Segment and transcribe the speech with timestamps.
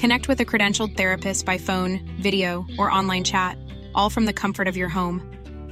[0.00, 3.58] Connect with a credentialed therapist by phone, video, or online chat,
[3.94, 5.20] all from the comfort of your home.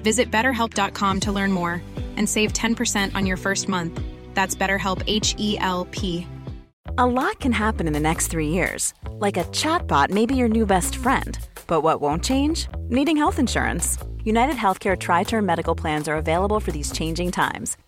[0.03, 1.83] Visit betterhelp.com to learn more
[2.19, 3.99] and save 10% on your first month.
[4.35, 6.27] That's BetterHelp H E L P.
[6.99, 8.93] A lot can happen in the next three years.
[9.13, 11.39] Like a chatbot may be your new best friend.
[11.67, 12.69] But what won't change?
[12.91, 13.97] Needing health insurance.
[14.25, 17.79] United Healthcare Tri Term Medical Plans are available for these changing times.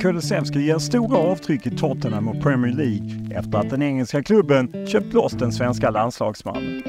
[0.00, 5.12] Kulusevski ger stora avtryck i Tottenham och Premier League efter att den engelska klubben köpt
[5.12, 6.82] loss den svenska landslagsmannen.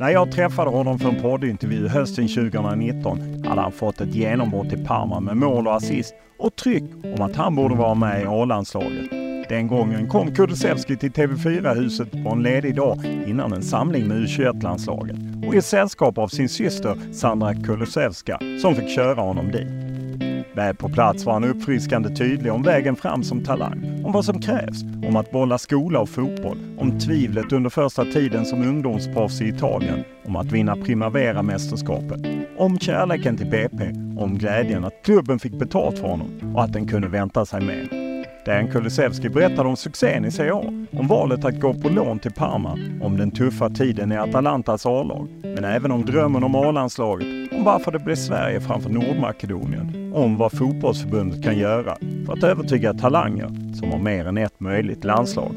[0.00, 4.84] När jag träffade honom för en poddintervju hösten 2019 hade han fått ett genombrott i
[4.84, 9.10] Parma med mål och assist och tryck om att han borde vara med i A-landslaget.
[9.48, 15.16] Den gången kom Kulusevski till TV4-huset på en ledig dag innan en samling med U21-landslaget
[15.46, 19.85] och i sällskap av sin syster Sandra Kulusevska som fick köra honom dit.
[20.54, 24.40] Väl på plats var han uppfriskande tydlig om vägen fram som talang, om vad som
[24.40, 29.48] krävs, om att bolla skola och fotboll, om tvivlet under första tiden som ungdomsproffs i
[29.48, 32.26] Italien, om att vinna Primavera-mästerskapet,
[32.58, 33.84] om kärleken till BP,
[34.18, 38.05] om glädjen att klubben fick betalt för honom och att den kunde vänta sig mer.
[38.46, 42.32] Dejan Kulusevski berättade om succén i Serie A, om valet att gå på lån till
[42.32, 47.64] Parma, om den tuffa tiden i Atalantas A-lag, men även om drömmen om A-landslaget, om
[47.64, 51.96] varför det blev Sverige framför Nordmakedonien, om vad fotbollsförbundet kan göra
[52.26, 55.54] för att övertyga talanger som har mer än ett möjligt landslag.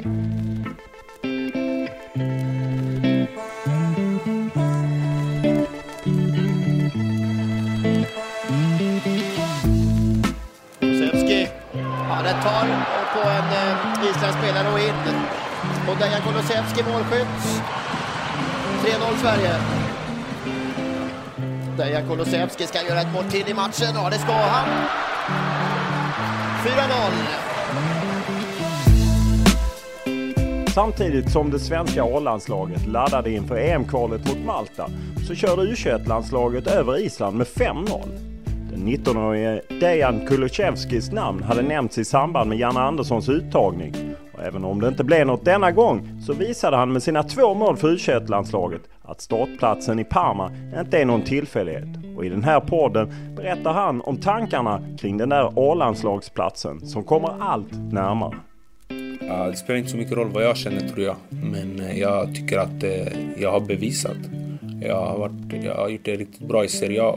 [10.79, 11.47] Kulusevski.
[11.73, 12.78] Ja, tar
[13.13, 15.15] på en eh, isländsk spelare och in.
[15.89, 17.63] Och Dejan Kulusevski målskytt.
[18.83, 19.55] 3-0 Sverige.
[21.77, 23.95] Dejan Kulusevski ska göra ett mål till i matchen.
[23.95, 24.69] Ja, det ska han.
[26.65, 27.39] 4-0.
[30.73, 34.89] Samtidigt som det svenska A-landslaget laddade inför EM-kvalet mot Malta
[35.27, 38.28] så körde U21-landslaget över Island med 5-0.
[38.69, 43.93] Den 19-årige Dejan Kulusevskis namn hade nämnts i samband med Janne Anderssons uttagning.
[44.33, 47.53] Och även om det inte blev något denna gång så visade han med sina två
[47.53, 51.87] mål för U21-landslaget att startplatsen i Parma inte är någon tillfällighet.
[52.17, 57.29] Och i den här podden berättar han om tankarna kring den där A-landslagsplatsen som kommer
[57.39, 58.35] allt närmare.
[59.49, 61.15] Det spelar inte så mycket roll vad jag känner tror jag.
[61.29, 63.07] Men eh, jag tycker att eh,
[63.37, 64.17] jag har bevisat.
[64.81, 67.15] Jag har, varit, jag har gjort det riktigt bra i Serie A.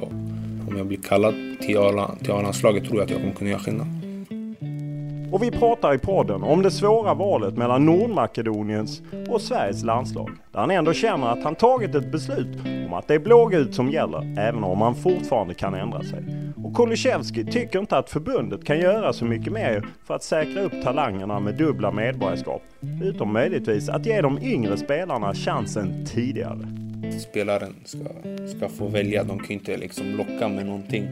[0.72, 3.86] Om jag blir kallad till A-landslaget tror jag att jag kommer kunna göra skillnad.
[5.32, 10.30] Och vi pratar i podden om det svåra valet mellan Nordmakedoniens och Sveriges landslag.
[10.52, 13.90] Där han ändå känner att han tagit ett beslut om att det är blågult som
[13.90, 16.52] gäller, även om han fortfarande kan ändra sig.
[16.64, 20.82] Och Kulusevski tycker inte att förbundet kan göra så mycket mer för att säkra upp
[20.84, 22.62] talangerna med dubbla medborgarskap.
[23.02, 26.68] Utom möjligtvis att ge de yngre spelarna chansen tidigare.
[27.20, 28.04] Spelaren ska,
[28.56, 31.08] ska få välja, de kan ju inte liksom locka med någonting.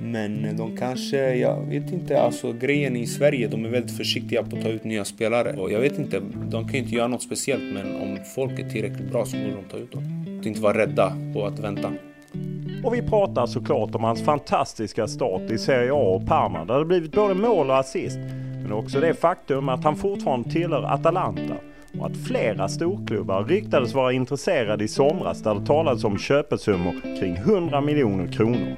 [0.00, 4.56] Men de kanske, jag vet inte, alltså grejen i Sverige, de är väldigt försiktiga på
[4.56, 5.56] att ta ut nya spelare.
[5.56, 8.70] Och jag vet inte, de kan ju inte göra något speciellt men om folk är
[8.70, 10.26] tillräckligt bra så borde de ta ut dem.
[10.40, 11.92] Att inte vara rädda på att vänta.
[12.84, 16.84] Och vi pratar såklart om hans fantastiska start i Serie A och Parma där det
[16.84, 18.18] blivit både mål och assist.
[18.62, 21.54] Men också det faktum att han fortfarande tillhör Atalanta
[21.98, 27.36] och att flera storklubbar ryktades vara intresserade i somras där det talades om köpesummor kring
[27.36, 28.76] 100 miljoner kronor.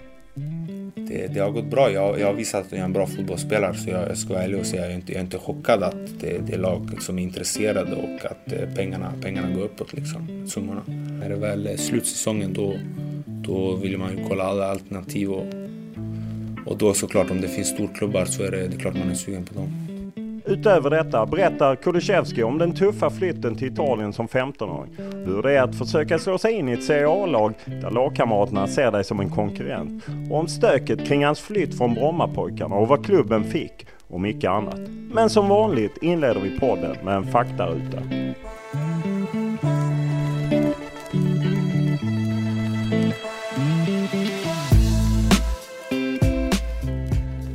[0.94, 1.90] det, det har gått bra.
[1.90, 4.42] Jag, jag har visat att jag är en bra fotbollsspelare så jag, jag ska vara
[4.42, 7.02] ärlig och säga jag är inte, jag är inte chockad att det, det är lag
[7.02, 10.82] som är intresserade och att eh, pengarna, pengarna går uppåt liksom, summorna.
[11.20, 12.74] När det väl är slutsäsongen då,
[13.26, 15.46] då vill man ju kolla alla alternativ och,
[16.66, 19.14] och då såklart om det finns storklubbar så är det, det är klart man är
[19.14, 19.89] sugen på dem.
[20.50, 24.94] Utöver detta berättar Kulusevski om den tuffa flytten till Italien som 15-åring.
[25.26, 28.90] Hur det är att försöka slå sig in i ett Serie A-lag där lagkamraterna ser
[28.90, 30.04] dig som en konkurrent.
[30.30, 34.80] Och om stöket kring hans flytt från Brommapojkarna och vad klubben fick och mycket annat.
[35.12, 38.02] Men som vanligt inleder vi podden med en faktaruta.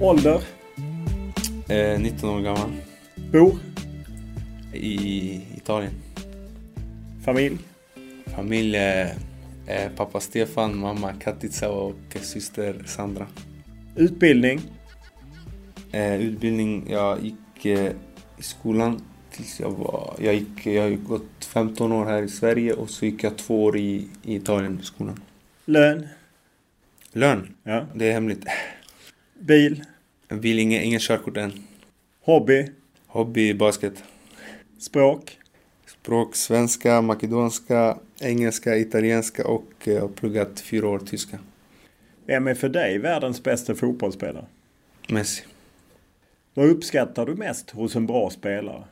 [0.01, 0.41] Ålder?
[1.69, 2.84] Eh, 19 år gammal.
[3.35, 3.57] Bor?
[4.73, 5.93] I Italien.
[7.25, 7.57] Familj?
[8.25, 9.09] Familj eh,
[9.67, 13.27] eh, pappa Stefan, mamma Katica och syster Sandra.
[13.95, 14.61] Utbildning?
[15.91, 17.91] Eh, utbildning, jag gick eh,
[18.37, 19.01] i skolan
[19.31, 20.15] tills jag var...
[20.19, 23.63] Jag, gick, jag har gått 15 år här i Sverige och så gick jag två
[23.63, 25.19] år i, i Italien i skolan.
[25.65, 26.07] Lön?
[27.11, 27.55] Lön?
[27.63, 27.85] Ja.
[27.93, 28.45] Det är hemligt.
[29.39, 29.83] Bil?
[30.27, 31.53] En bil, ingen körkort än.
[32.21, 32.71] Hobby?
[33.15, 34.03] Hobby, basket.
[34.77, 35.39] Språk?
[35.85, 41.39] Språk, svenska, makedonska, engelska, italienska och jag har pluggat fyra år tyska.
[42.25, 44.45] Vem är för dig världens bästa fotbollsspelare?
[45.09, 45.43] Messi.
[46.53, 48.83] Vad uppskattar du mest hos en bra spelare?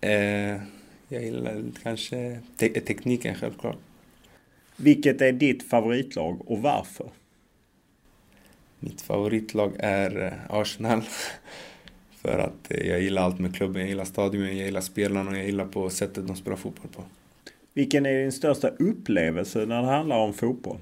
[0.00, 0.60] Eh,
[1.08, 3.78] jag gillar kanske te tekniken självklart.
[4.76, 7.06] Vilket är ditt favoritlag och varför?
[8.80, 11.02] Mitt favoritlag är eh, Arsenal.
[12.22, 13.80] För att eh, jag gillar allt med klubben.
[13.82, 17.04] Jag gillar stadion, jag gillar spelarna och jag gillar på sättet de spelar fotboll på.
[17.74, 20.78] Vilken är din största upplevelse när det handlar om fotboll?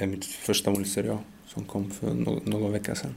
[0.00, 2.14] Mitt första mål i Serie A som kom för
[2.50, 3.14] någon vecka sedan.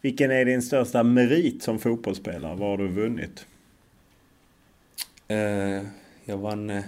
[0.00, 2.56] Vilken är din största merit som fotbollsspelare?
[2.56, 3.46] Vad har du vunnit?
[5.28, 5.82] Eh,
[6.24, 6.82] jag vann eh,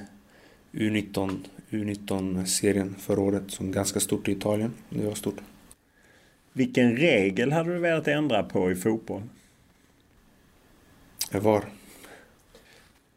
[0.73, 1.37] U19,
[1.71, 4.73] U19-serien förra året som ganska stort i Italien.
[4.91, 5.41] Det var stort.
[6.57, 9.23] Vilken regel hade du velat ändra på i fotboll?
[11.31, 11.65] Var.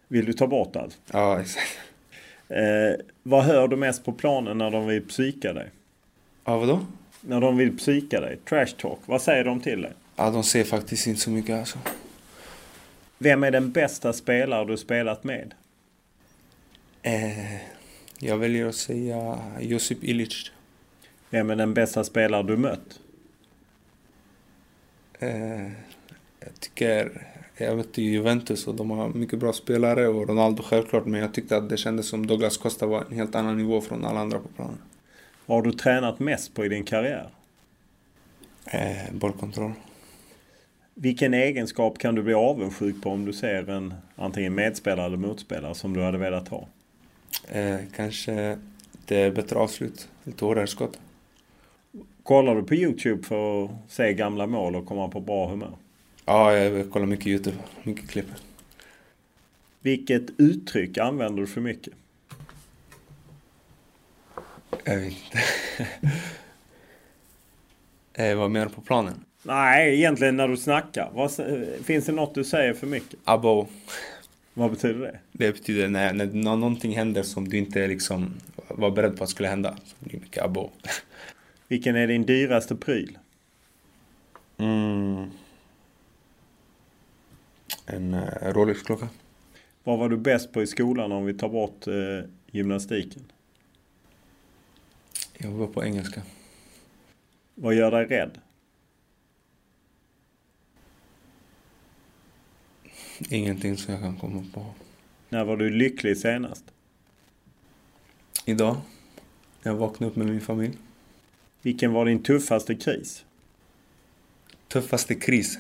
[0.08, 0.98] Vill du ta bort allt?
[1.12, 1.80] Ja, exakt.
[2.48, 5.70] Eh, vad hör du mest på planen när de vill psyka dig?
[6.46, 6.86] Ja, vadå?
[7.22, 8.38] När de vill psyka dig?
[8.46, 9.00] Trash talk.
[9.06, 9.94] Vad säger de till dig?
[10.16, 11.80] Ja, de säger faktiskt inte så mycket alltså.
[13.18, 15.54] Vem är den bästa spelare du spelat med?
[17.02, 17.56] Eh,
[18.20, 20.52] jag väljer att säga Josip Ilic.
[21.30, 23.00] Vem är den bästa spelare du mött?
[25.20, 25.72] Eh,
[26.40, 27.26] jag tycker...
[27.62, 31.58] Jag mötte Juventus och de har mycket bra spelare och Ronaldo självklart men jag tyckte
[31.58, 34.48] att det kändes som Douglas Costa var en helt annan nivå från alla andra på
[34.48, 34.78] planen.
[35.46, 37.30] Vad har du tränat mest på i din karriär?
[38.66, 39.72] Eh, bollkontroll.
[40.94, 45.76] Vilken egenskap kan du bli avundsjuk på om du ser en antingen medspelare eller motspelare
[45.76, 46.68] som du hade velat ha?
[47.48, 48.60] Eh, kanske
[49.06, 50.08] det bättre avslut.
[50.24, 51.00] Lite hårdare skott.
[52.30, 55.72] Kollar du på Youtube för att se gamla mål och komma på bra humör?
[56.26, 57.58] Ja, jag kollar mycket Youtube.
[57.84, 58.26] Mycket klipp.
[59.82, 61.94] Vilket uttryck använder du för mycket?
[64.84, 65.40] Jag vet inte.
[68.30, 69.26] eh, vad menar du på planen?
[69.44, 71.12] Nej, egentligen när du snackar.
[71.14, 71.32] Vad,
[71.84, 73.20] finns det något du säger för mycket?
[73.24, 73.68] Abo.
[74.54, 75.20] Vad betyder det?
[75.32, 78.34] Det betyder när, när någonting händer som du inte liksom
[78.68, 79.78] var beredd på att skulle hända.
[79.86, 80.70] Så blir det mycket abo.
[81.70, 83.18] Vilken är din dyraste pryl?
[84.58, 85.30] Mm.
[87.86, 89.10] En uh, Rolex-klocka.
[89.84, 93.32] Vad var du bäst på i skolan om vi tar bort uh, gymnastiken?
[95.38, 96.22] Jag var på engelska.
[97.56, 98.40] Vad gör dig rädd?
[103.30, 104.66] Ingenting som jag kan komma på.
[105.30, 106.64] När var du lycklig senast?
[108.46, 108.78] Idag.
[109.64, 110.78] Jag vaknade upp med min familj.
[111.62, 113.26] Vilken var din tuffaste kris?
[114.68, 115.60] Tuffaste kris?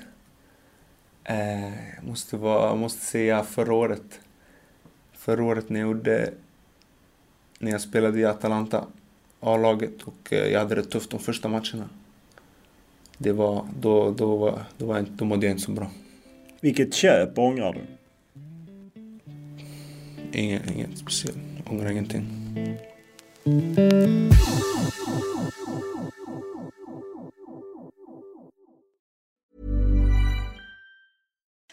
[1.23, 1.71] Eh,
[2.07, 4.19] måste vara, måste säga förra året.
[5.13, 6.33] Förra året när jag gjorde...
[7.59, 8.85] När jag spelade i Atalanta.
[9.39, 11.89] A-laget och eh, jag hade det tufft de första matcherna.
[13.17, 15.91] Det var, då, då, var, då, var jag, då mådde jag inte så bra.
[16.61, 17.81] Vilket köp ångrar du?
[20.31, 21.37] Ingen, inget speciellt.
[21.65, 22.27] Ångrar ingenting.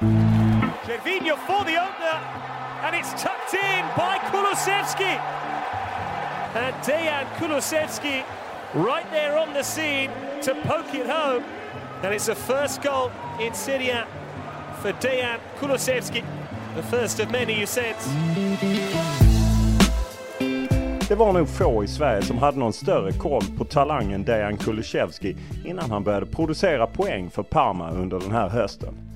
[0.00, 2.18] Gervinho for the opener,
[2.84, 5.18] and it's tucked in by Kulusevski.
[6.54, 8.24] And Dejan Kulusevski
[8.74, 10.10] right there on the scene
[10.42, 11.42] to poke it home.
[12.02, 14.06] And it's a first goal in Serie A
[14.82, 16.24] for Dejan Kulusevski.
[16.76, 17.96] The first of many, you said.
[21.08, 25.36] Det var nog få i Sverige som hade någon större koll på talangen Dejan Kulusevski
[25.64, 29.07] innan han började producera poäng för Parma under den här hösten.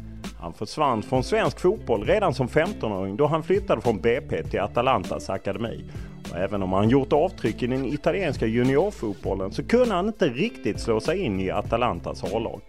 [0.42, 5.30] Han försvann från svensk fotboll redan som 15-åring då han flyttade från BP till Atalantas
[5.30, 5.84] akademi.
[6.30, 10.80] Och även om han gjort avtryck i den italienska juniorfotbollen så kunde han inte riktigt
[10.80, 12.60] slå sig in i Atalantas A-lag.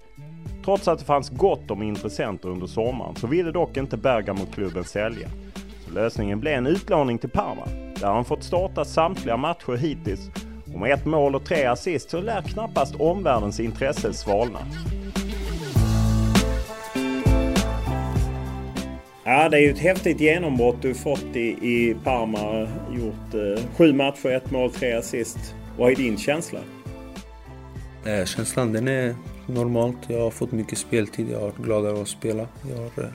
[0.66, 5.30] Trots att det fanns gott om intressenter under sommaren så ville dock inte Bergamo-klubben sälja.
[5.88, 7.68] Så lösningen blev en utlåning till Parma,
[8.00, 10.30] där han fått starta samtliga matcher hittills.
[10.74, 14.60] Och med ett mål och tre assist så lär knappast omvärldens intresse svalna.
[19.26, 22.68] Ja, det är ju ett häftigt genombrott du fått i, i Parma.
[22.92, 25.56] Gjort eh, sju matcher, ett mål, tre assist.
[25.78, 26.60] Vad är din känsla?
[28.06, 29.16] Eh, känslan den är
[29.48, 29.98] normalt.
[30.08, 31.28] Jag har fått mycket speltid.
[31.32, 32.48] Jag har varit glad över att spela.
[32.70, 33.10] Jag har, eh,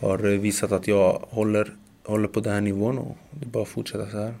[0.00, 1.72] har visat att jag håller,
[2.04, 4.34] håller på den här nivån och det är bara att fortsätta så här.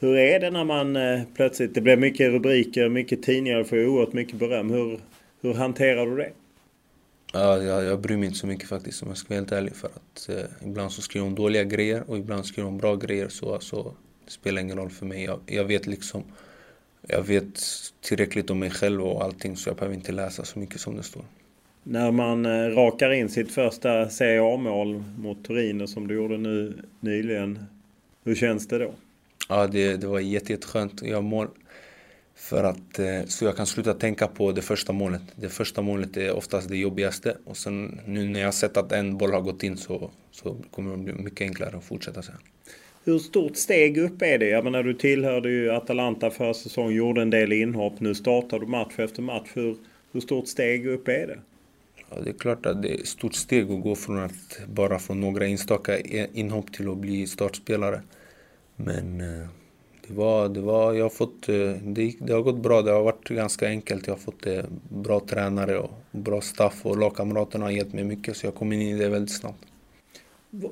[0.00, 4.12] Hur är det när man eh, plötsligt, det blir mycket rubriker, mycket tidningar, får oerhört
[4.12, 4.70] mycket beröm.
[4.70, 4.98] Hur,
[5.42, 6.30] hur hanterar du det?
[7.32, 9.76] Ja, jag, jag bryr mig inte så mycket faktiskt om jag ska vara helt ärlig.
[9.76, 13.28] För att eh, ibland så skriver de dåliga grejer och ibland skriver de bra grejer.
[13.28, 15.24] Så, så det spelar ingen roll för mig.
[15.24, 16.24] Jag, jag vet liksom
[17.08, 17.60] jag vet
[18.00, 21.02] tillräckligt om mig själv och allting så jag behöver inte läsa så mycket som det
[21.02, 21.24] står.
[21.82, 26.82] När man eh, rakar in sitt första Serie A-mål mot Torino som du gjorde nu
[27.00, 27.66] nyligen.
[28.24, 28.92] Hur känns det då?
[29.48, 31.48] Ja, det, det var jätte, jätteskönt att göra mål.
[32.42, 35.22] För att, eh, så jag kan sluta tänka på det första målet.
[35.36, 37.36] Det första målet är oftast det jobbigaste.
[37.44, 40.96] Och sen nu när jag sett att en boll har gått in så, så kommer
[40.96, 42.36] det bli mycket enklare att fortsätta här.
[43.04, 44.48] Hur stort steg upp är det?
[44.48, 48.00] Jag menar du tillhörde ju Atalanta förra säsongen, gjorde en del inhopp.
[48.00, 49.48] Nu startar du match efter match.
[49.54, 49.76] Hur,
[50.12, 51.38] hur stort steg upp är det?
[52.10, 54.98] Ja, det är klart att det är ett stort steg att gå från att bara
[54.98, 55.98] få några enstaka
[56.32, 58.02] inhopp till att bli startspelare.
[58.76, 59.22] Men
[60.12, 62.82] eh, det var, det var, jag har fått, eh, det, det har gått bra.
[62.82, 64.06] Det har varit ganska enkelt.
[64.06, 68.36] Jag har fått eh, bra tränare och bra staff och lagkamraterna har gett mig mycket
[68.36, 69.64] så jag kom in i det väldigt snabbt.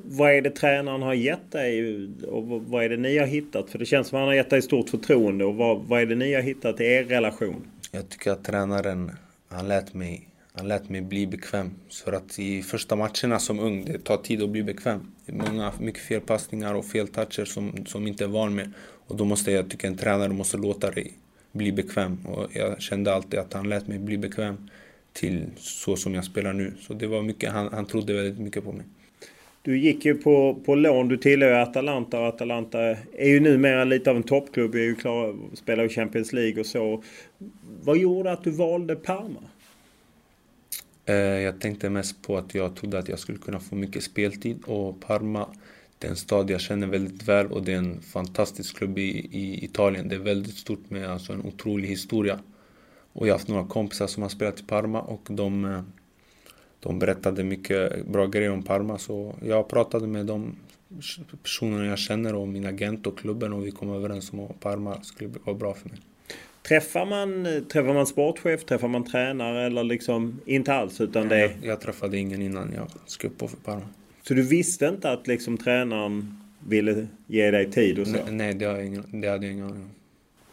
[0.03, 3.69] Vad är det tränaren har gett dig och vad är det ni har hittat?
[3.69, 6.05] För det känns som att han har gett dig stort förtroende och vad, vad är
[6.05, 7.67] det ni har hittat i er relation?
[7.91, 9.11] Jag tycker att tränaren,
[9.47, 11.71] han lät mig, han lät mig bli bekväm.
[12.05, 15.11] För att i första matcherna som ung, det tar tid att bli bekväm.
[15.25, 18.71] Många, mycket felpassningar och feltoucher som, som inte är van med.
[19.11, 21.13] Och då måste jag tycka en tränare måste låta dig
[21.51, 22.17] bli bekväm.
[22.25, 24.69] Och jag kände alltid att han lät mig bli bekväm
[25.13, 26.73] till så som jag spelar nu.
[26.79, 28.85] Så det var mycket, han, han trodde väldigt mycket på mig.
[29.61, 31.07] Du gick ju på, på lån.
[31.07, 32.79] Du tillhör Atalanta och Atalanta
[33.17, 34.75] är ju numera lite av en toppklubb.
[34.75, 37.03] Är ju klar, spelar i Champions League och så.
[37.83, 39.39] Vad gjorde att du valde Parma?
[41.05, 44.63] Eh, jag tänkte mest på att jag trodde att jag skulle kunna få mycket speltid
[44.65, 45.47] och Parma
[46.01, 49.29] det är en stad jag känner väldigt väl och det är en fantastisk klubb i,
[49.31, 50.07] i Italien.
[50.07, 52.39] Det är väldigt stort med alltså en otrolig historia.
[53.13, 55.81] Och jag har haft några kompisar som har spelat i Parma och de, eh,
[56.79, 58.97] de berättade mycket bra grejer om Parma.
[58.97, 60.55] Så jag pratade med de
[61.43, 65.01] personerna jag känner och min agent och klubben och vi kom överens om att Parma
[65.01, 65.99] skulle vara bra för mig.
[66.67, 71.39] Träffar man, träffar man sportchef, träffar man tränare eller liksom inte alls utan det...
[71.39, 73.87] Jag, jag träffade ingen innan jag skrev på för Parma.
[74.23, 78.13] Så du visste inte att liksom tränaren ville ge dig tid och så?
[78.13, 79.89] Nej, nej det, har jag ingen, det hade jag ingen aning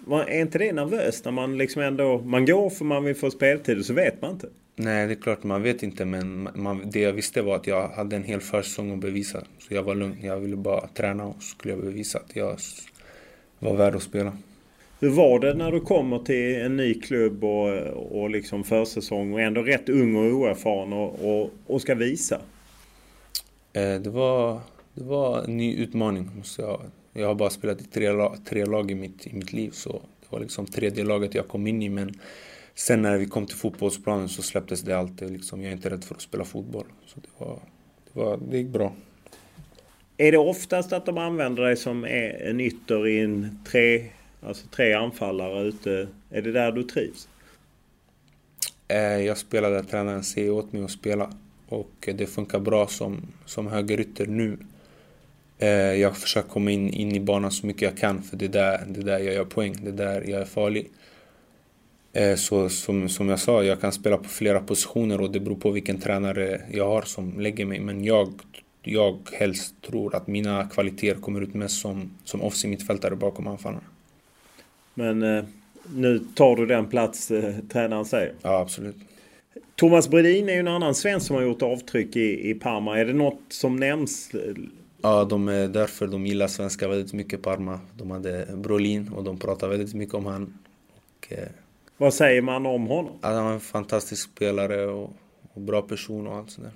[0.06, 0.20] om.
[0.20, 2.18] Är inte det nervöst när man liksom ändå...
[2.18, 4.48] Man går för man vill få speltid och så vet man inte?
[4.76, 7.88] Nej, det är klart man vet inte men man, det jag visste var att jag
[7.88, 9.42] hade en hel försäsong att bevisa.
[9.58, 10.16] Så jag var lugn.
[10.22, 12.56] Jag ville bara träna och så skulle jag bevisa att jag
[13.58, 14.32] var värd att spela.
[15.00, 17.68] Hur var det när du kommer till en ny klubb och,
[18.22, 22.40] och liksom försäsong och ändå rätt ung och oerfaren och, och, och ska visa?
[23.72, 24.60] Eh, det var,
[24.94, 26.30] det var en ny utmaning.
[26.36, 26.80] Måste jag,
[27.12, 30.26] jag har bara spelat i tre, tre lag i mitt, i mitt liv så det
[30.30, 32.14] var liksom tredje laget jag kom in i men
[32.74, 35.30] sen när vi kom till fotbollsplanen så släpptes det alltid.
[35.30, 36.86] Liksom, jag är inte rädd för att spela fotboll.
[37.06, 37.58] Så det, var,
[38.04, 38.92] det, var, det gick bra.
[40.16, 44.04] Är det oftast att de använder dig som en ytter i en tre,
[44.42, 46.08] alltså tre anfallare ute?
[46.30, 47.28] Är det där du trivs?
[48.88, 51.32] Eh, jag spelade, tränaren säger åt mig att spela
[51.68, 54.58] och det funkar bra som, som högerytter nu.
[55.58, 58.48] Eh, jag försöker komma in, in i banan så mycket jag kan för det är
[58.48, 60.90] där, det är där jag gör poäng, det är där jag är farlig.
[62.12, 65.56] Eh, så som, som jag sa, jag kan spela på flera positioner och det beror
[65.56, 67.80] på vilken tränare jag har som lägger mig.
[67.80, 68.32] Men jag,
[68.82, 73.84] jag helst tror att mina kvaliteter kommer ut mest som, som offensiv mittfältare bakom anfallarna.
[74.94, 75.44] Men eh,
[75.94, 78.32] nu tar du den plats eh, tränaren säger?
[78.42, 78.96] Ja, absolut.
[79.74, 82.98] Thomas Bredin är ju en annan svensk som har gjort avtryck i, i Parma.
[82.98, 84.30] Är det något som nämns?
[85.02, 87.80] Ja, de är därför de gillar svenskar väldigt mycket, Parma.
[87.96, 90.58] De hade Brolin och de pratar väldigt mycket om han.
[90.96, 91.48] Och, eh,
[91.96, 93.12] Vad säger man om honom?
[93.20, 95.12] Att han är en fantastisk spelare och,
[95.52, 96.72] och bra person och allt sådär.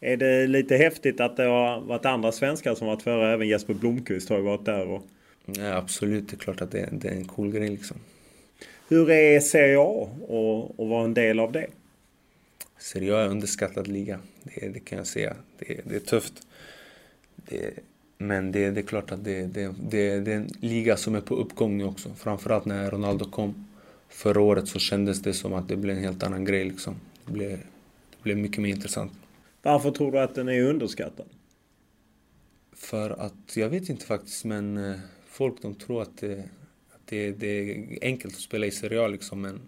[0.00, 3.32] Är det lite häftigt att det har varit andra svenskar som varit före?
[3.32, 4.88] Även Jesper Blomqvist har ju varit där.
[4.88, 5.02] Och...
[5.46, 7.96] Ja, absolut, det är klart att det, det är en cool grej liksom.
[8.88, 11.66] Hur är Serie A och, vara en del av det?
[12.78, 15.36] Serie A är underskattad liga, det, det kan jag säga.
[15.58, 16.32] Det, det är tufft.
[17.36, 17.70] Det,
[18.18, 21.20] men det, det, är klart att det, det, det, det är en liga som är
[21.20, 22.14] på uppgång nu också.
[22.14, 23.66] Framförallt när Ronaldo kom
[24.08, 26.64] förra året så kändes det som att det blev en helt annan grej.
[26.64, 26.94] Liksom.
[27.24, 29.12] Det, blev, det blev mycket mer intressant.
[29.62, 31.26] Varför tror du att den är underskattad?
[32.72, 34.96] För att, jag vet inte faktiskt, men eh,
[35.26, 36.22] folk de tror att
[37.08, 39.40] det, det, är enkelt att spela i Serie A liksom.
[39.40, 39.60] Men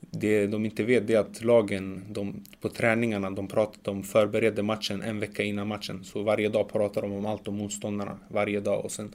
[0.00, 5.02] det de inte vet är att lagen de, på träningarna de, pratar, de förbereder matchen
[5.02, 6.04] en vecka innan matchen.
[6.04, 8.18] Så varje dag pratar de om allt om motståndarna.
[8.28, 8.84] Varje dag.
[8.84, 9.14] Och sen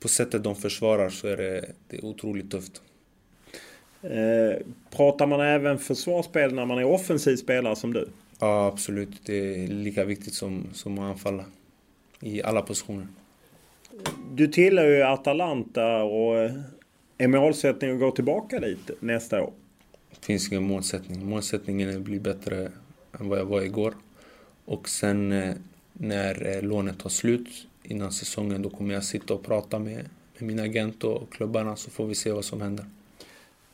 [0.00, 2.82] på sättet de försvarar så är det, det är otroligt tufft.
[4.02, 4.56] Eh,
[4.90, 8.08] pratar man även försvarsspel när man är offensiv spelare som du?
[8.38, 9.26] Ja, absolut.
[9.26, 11.44] Det är lika viktigt som, som att anfalla.
[12.20, 13.06] I alla positioner.
[14.34, 16.52] Du tillhör ju Atalanta och eh,
[17.18, 19.52] är målsättningen att gå tillbaka dit nästa år?
[20.10, 21.26] Det finns ingen målsättning.
[21.26, 22.70] Målsättningen är att bli bättre
[23.20, 23.94] än vad jag var igår.
[24.64, 25.54] Och sen eh,
[25.92, 27.48] när eh, lånet tar slut
[27.82, 30.04] innan säsongen då kommer jag sitta och prata med,
[30.38, 32.84] med min agent och klubbarna så får vi se vad som händer.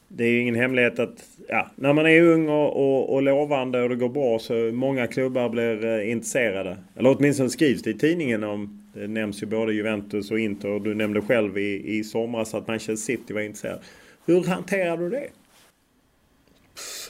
[0.08, 3.88] Det är ingen hemlighet att ja, när man är ung och, och, och lovande och
[3.88, 6.78] det går bra så många klubbar blir eh, intresserade.
[6.96, 10.82] Eller åtminstone skrivs det i tidningen om det nämns ju både Juventus och Inter och
[10.82, 13.80] du nämnde själv i, i somras att Manchester City var intresserad.
[14.26, 15.28] Hur hanterar du det?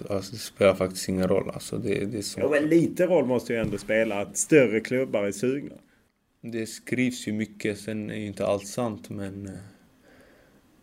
[0.09, 1.51] Alltså, det spelar faktiskt ingen roll.
[1.51, 2.41] Alltså, det, det är så...
[2.41, 5.75] ja, men lite roll måste ju ändå spela att större klubbar är sugna.
[6.43, 9.51] Det skrivs ju mycket, sen är ju inte allt sant men...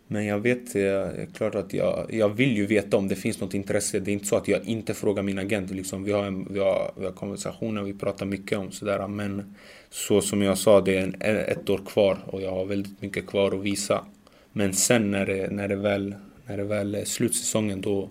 [0.08, 3.42] Men jag vet, det är klart att jag, jag vill ju veta om det finns
[3.42, 4.00] något intresse.
[4.00, 5.72] Det är inte så att jag inte frågar min agent.
[5.72, 9.08] Liksom, vi, har en, vi, har, vi har konversationer, vi pratar mycket om sådär.
[9.08, 9.56] Men
[9.90, 13.28] så som jag sa, det är en, ett år kvar och jag har väldigt mycket
[13.28, 14.06] kvar att visa.
[14.52, 16.16] Men sen när det, när det, väl,
[16.46, 18.10] när det väl är slutsäsongen då,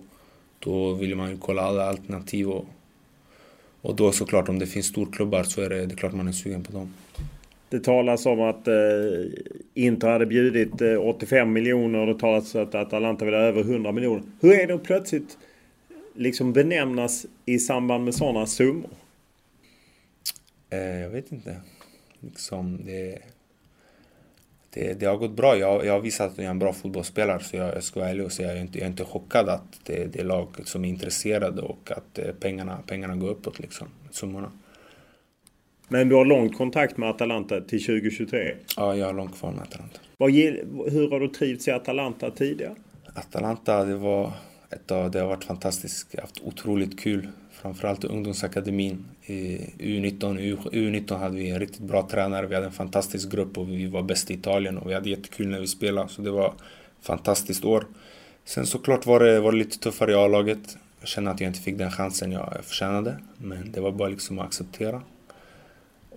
[0.59, 2.49] då vill man ju kolla alla alternativ.
[2.49, 2.65] Och,
[3.81, 6.31] och då såklart om det finns storklubbar så är det, det är klart man är
[6.31, 6.93] sugen på dem.
[7.69, 8.73] Det talas om att eh,
[9.73, 13.61] Inter hade bjudit eh, 85 miljoner och det talas om att Atalanta vill ha över
[13.61, 14.23] 100 miljoner.
[14.41, 15.37] Hur är det att plötsligt
[16.15, 18.89] liksom benämnas i samband med sådana summor?
[20.69, 21.61] Eh, jag vet inte.
[22.19, 23.19] Liksom det,
[24.69, 25.57] det, det har gått bra.
[25.57, 28.09] Jag, jag har visat att jag är en bra fotbollsspelare så jag, jag ska vara
[28.09, 30.47] ärlig och säga jag är inte, jag är inte chockad att det, det är lag
[30.63, 34.51] som är intresserade och att eh, pengarna, pengarna går uppåt liksom, summorna.
[35.87, 38.53] Men du har lång kontakt med Atalanta till 2023?
[38.77, 39.99] Ja, jag har långt kvar med Atalanta.
[40.91, 42.75] hur har du trivts i Atalanta tidigare?
[43.13, 44.31] Atalanta, det var
[44.69, 46.07] ett av, det har varit fantastiskt.
[46.11, 47.27] Jag har haft otroligt kul.
[47.51, 49.05] Framförallt ungdomsakademin.
[49.25, 52.47] I U19, U19 hade vi en riktigt bra tränare.
[52.47, 55.47] Vi hade en fantastisk grupp och vi var bäst i Italien och vi hade jättekul
[55.47, 56.09] när vi spelade.
[56.09, 56.53] Så det var ett
[57.01, 57.85] fantastiskt år.
[58.45, 60.77] Sen såklart var det, var det lite tuffare i A-laget.
[60.99, 63.17] Jag kände att jag inte fick den chansen jag förtjänade.
[63.37, 65.01] Men det var bara liksom att acceptera.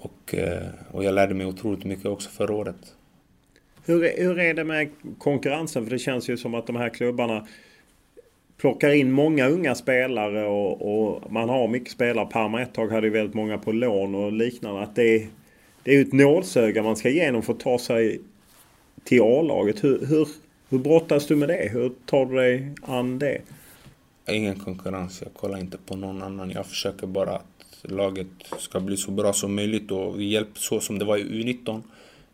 [0.01, 2.95] Och, eh, och jag lärde mig otroligt mycket också förra året.
[3.85, 5.85] Hur, hur är det med konkurrensen?
[5.85, 7.47] För det känns ju som att de här klubbarna
[8.57, 12.27] plockar in många unga spelare och, och man har mycket spelare.
[12.27, 14.83] Parma ett tag hade ju väldigt många på lån och liknande.
[14.83, 15.27] Att det,
[15.83, 18.21] det är ju ett nålsöga man ska igenom för att ta sig
[19.05, 19.85] till A-laget.
[19.85, 20.29] Hur, hur,
[20.69, 21.69] hur brottas du med det?
[21.73, 23.41] Hur tar du dig an det?
[24.29, 25.23] Ingen konkurrens.
[25.23, 26.51] Jag kollar inte på någon annan.
[26.51, 27.41] Jag försöker bara
[27.89, 28.27] laget
[28.59, 31.83] ska bli så bra som möjligt och vi hjälps så som det var i U19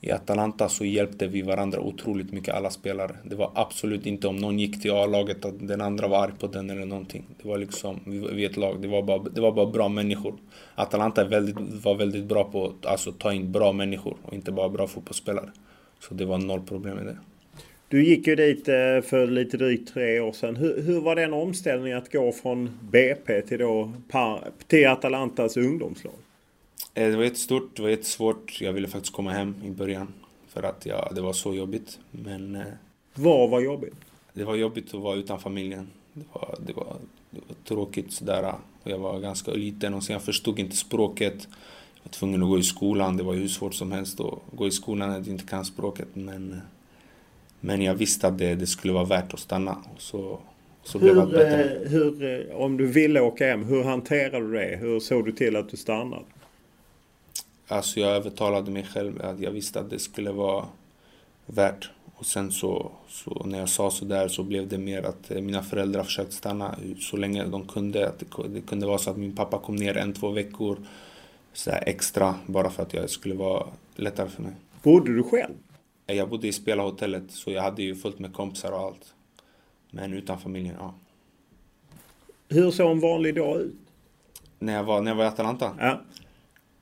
[0.00, 3.16] i Atalanta så hjälpte vi varandra otroligt mycket, alla spelare.
[3.24, 6.46] Det var absolut inte om någon gick till A-laget att den andra var arg på
[6.46, 7.24] den eller någonting.
[7.42, 10.35] Det var liksom, vi var ett lag, det var bara, det var bara bra människor.
[10.74, 14.68] Atalanta väldigt, var väldigt bra på att alltså, ta in bra människor och inte bara
[14.68, 15.50] bra fotbollsspelare.
[16.00, 17.18] Så det var noll problem med det.
[17.88, 20.57] Du gick ju dit eh, för lite drygt tre år sedan.
[20.57, 23.92] Hur, hur var den omställningen att gå från BP till, då,
[24.66, 26.14] till Atalantas ungdomslag?
[26.94, 28.61] Eh, det var jättestort, det var jättesvårt.
[28.61, 30.12] Jag ville faktiskt komma hem i början.
[30.49, 31.99] För att ja, det var så jobbigt.
[32.11, 32.55] Men...
[32.55, 32.62] Eh,
[33.14, 33.94] Vad var jobbigt?
[34.33, 35.88] Det var jobbigt att vara utan familjen.
[36.12, 36.96] Det var, det var,
[37.31, 38.55] det var tråkigt sådär.
[38.83, 41.49] Och jag var ganska liten och sen jag förstod inte språket.
[41.94, 43.16] Jag var tvungen att gå i skolan.
[43.16, 46.09] Det var hur svårt som helst att gå i skolan när du inte kan språket.
[46.12, 46.61] Men,
[47.66, 49.76] men jag visste att det, det skulle vara värt att stanna.
[49.94, 50.38] Och så,
[50.83, 51.88] så hur, blev det bättre.
[51.88, 54.76] Hur, om du ville åka hem, hur hanterade du det?
[54.81, 56.22] Hur såg du till att du stannade?
[57.68, 60.64] Alltså jag övertalade mig själv att jag visste att det skulle vara
[61.46, 61.90] värt.
[62.16, 65.62] Och sen så, så när jag sa sådär så blev det mer att eh, mina
[65.62, 68.09] föräldrar försökte stanna så länge de kunde.
[68.09, 70.79] Att det, det kunde vara så att min pappa kom ner en, två veckor
[71.52, 74.52] så extra bara för att jag skulle vara lättare för mig.
[74.83, 75.55] Bodde du själv?
[76.07, 79.14] Jag bodde i spelarhotellet så jag hade ju fullt med kompisar och allt.
[79.90, 80.95] Men utan familjen, ja.
[82.49, 83.75] Hur såg en vanlig dag ut?
[84.59, 85.77] När jag var, när jag var i Atalanta?
[85.79, 86.01] Ja.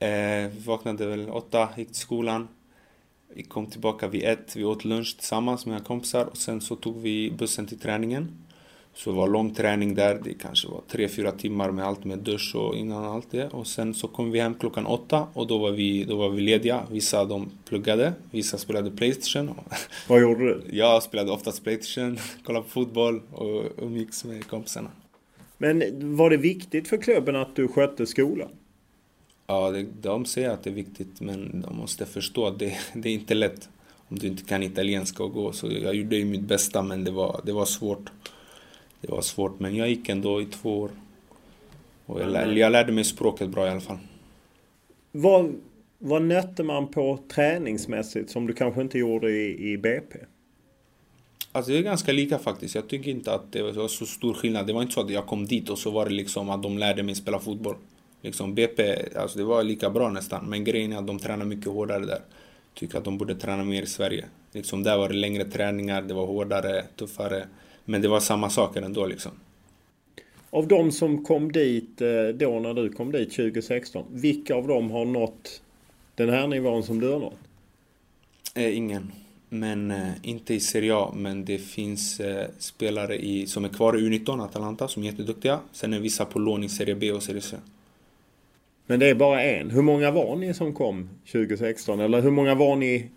[0.06, 2.48] Eh, vi vaknade väl åtta, gick till skolan.
[3.34, 6.76] Vi kom tillbaka vid ett, vi åt lunch tillsammans med mina kompisar och sen så
[6.76, 8.43] tog vi bussen till träningen.
[8.94, 12.18] Så det var lång träning där, det kanske var tre fyra timmar med allt med
[12.18, 13.48] dusch och innan allt det.
[13.48, 16.40] Och sen så kom vi hem klockan åtta och då var vi, då var vi
[16.40, 16.82] lediga.
[16.90, 19.54] Vissa de pluggade, vissa spelade Playstation.
[20.08, 20.62] Vad gjorde du?
[20.70, 24.90] Jag spelade oftast Playstation, kollade på fotboll och umgicks med kompisarna.
[25.58, 25.82] Men
[26.16, 28.48] var det viktigt för klubben att du skötte skolan?
[29.46, 33.08] Ja, det, de säger att det är viktigt men de måste förstå att det, det
[33.08, 33.68] är inte lätt
[34.08, 35.52] om du inte kan italienska och gå.
[35.52, 38.10] Så jag gjorde ju mitt bästa men det var, det var svårt.
[39.06, 40.90] Det var svårt men jag gick ändå i två år.
[42.06, 43.98] Och jag, lär, jag lärde mig språket bra i alla fall.
[45.12, 45.54] Vad,
[45.98, 50.18] vad nötte man på träningsmässigt som du kanske inte gjorde i, i BP?
[51.52, 52.74] Alltså det är ganska lika faktiskt.
[52.74, 54.66] Jag tycker inte att det var så stor skillnad.
[54.66, 56.78] Det var inte så att jag kom dit och så var det liksom att de
[56.78, 57.76] lärde mig spela fotboll.
[58.22, 60.44] Liksom BP, alltså det var lika bra nästan.
[60.44, 62.20] Men grejen är att de tränar mycket hårdare där.
[62.74, 64.24] Tycker att de borde träna mer i Sverige.
[64.52, 67.46] Liksom där var det längre träningar, det var hårdare, tuffare.
[67.84, 69.32] Men det var samma saker ändå liksom.
[70.50, 74.04] Av de som kom dit eh, då när du kom dit 2016.
[74.12, 75.62] Vilka av dem har nått
[76.14, 77.38] den här nivån som du har nått?
[78.54, 79.12] Eh, ingen.
[79.48, 81.12] Men eh, inte i Serie A.
[81.16, 85.60] Men det finns eh, spelare i, som är kvar i U19, Atalanta, som är jätteduktiga.
[85.72, 87.56] Sen är vissa på lån i Serie B och Serie C.
[88.86, 89.70] Men det är bara en.
[89.70, 92.00] Hur många var ni som kom 2016?
[92.00, 93.10] Eller hur många var ni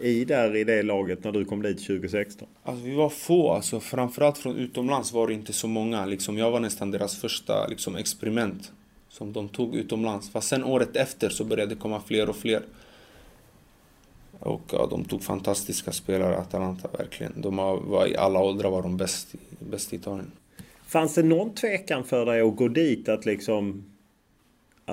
[0.00, 2.48] i där i det laget när du kom dit 2016?
[2.62, 3.52] Alltså vi var få.
[3.52, 6.06] Alltså, framförallt från utomlands var det inte så många.
[6.06, 8.72] Liksom, jag var nästan deras första liksom, experiment
[9.08, 10.30] som de tog utomlands.
[10.30, 12.62] Fast sen året efter så började det komma fler och fler.
[14.38, 17.32] Och ja, de tog fantastiska spelare, Atalanta verkligen.
[17.36, 20.30] De var, i alla åldrar var de bäst, bäst i Italien.
[20.86, 23.08] Fanns det någon tvekan för dig att gå dit?
[23.08, 23.84] Att liksom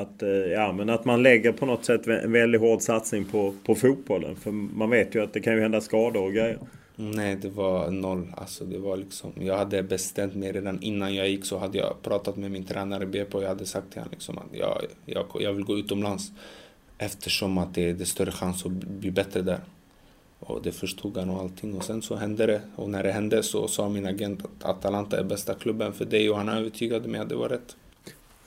[0.01, 3.53] att, eh, ja, men att man lägger på något sätt en väldigt hård satsning på,
[3.65, 4.35] på fotbollen.
[4.35, 6.59] För man vet ju att det kan ju hända skador och grejer.
[6.99, 8.27] Mm, nej, det var noll.
[8.37, 12.01] Alltså, det var liksom, jag hade bestämt mig redan innan jag gick så hade jag
[12.01, 15.25] pratat med min tränare BP och jag hade sagt till honom liksom att jag, jag,
[15.39, 16.31] jag vill gå utomlands
[16.97, 19.59] eftersom att det, det är större chans att bli bättre där.
[20.39, 21.75] Och det förstod han och allting.
[21.75, 22.61] Och sen så hände det.
[22.75, 26.29] Och när det hände så sa min agent att Atalanta är bästa klubben för dig
[26.29, 27.75] och han övertygade mig att det var rätt.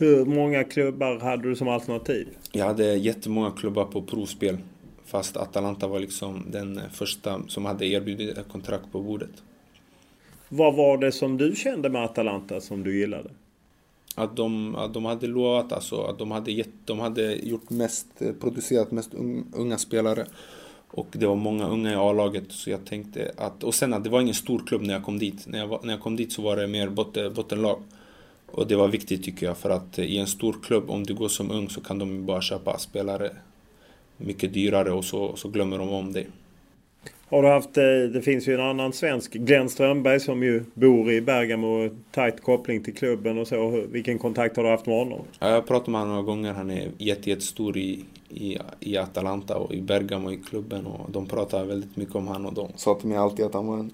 [0.01, 2.29] Hur många klubbar hade du som alternativ?
[2.53, 4.59] Jag hade jättemånga klubbar på provspel.
[5.05, 9.31] Fast Atalanta var liksom den första som hade erbjudit ett kontrakt på bordet.
[10.49, 13.31] Vad var det som du kände med Atalanta som du gillade?
[14.15, 18.07] Att de, att de hade lovat, alltså, att de hade, gett, de hade gjort mest,
[18.41, 19.15] producerat mest
[19.53, 20.27] unga spelare.
[20.89, 23.65] Och det var många unga i A-laget så jag tänkte att...
[23.65, 25.47] Och sen att det var ingen stor klubb när jag kom dit.
[25.47, 27.83] När jag, var, när jag kom dit så var det mer botten, bottenlag.
[28.53, 31.29] Och det var viktigt tycker jag för att i en stor klubb, om du går
[31.29, 33.31] som ung så kan de bara köpa spelare
[34.17, 36.27] mycket dyrare och så, så glömmer de om dig.
[37.29, 41.13] Har du haft, eh, det finns ju en annan svensk, Glenn Strömberg som ju bor
[41.13, 43.85] i Bergamo och tajt koppling till klubben och så.
[43.91, 45.21] Vilken kontakt har du haft med honom?
[45.39, 46.53] Ja, jag har pratat med honom några gånger.
[46.53, 51.65] Han är jättestor i, i, i Atalanta och i Bergamo i klubben och de pratar
[51.65, 53.91] väldigt mycket om honom och de sa till mig alltid att han var en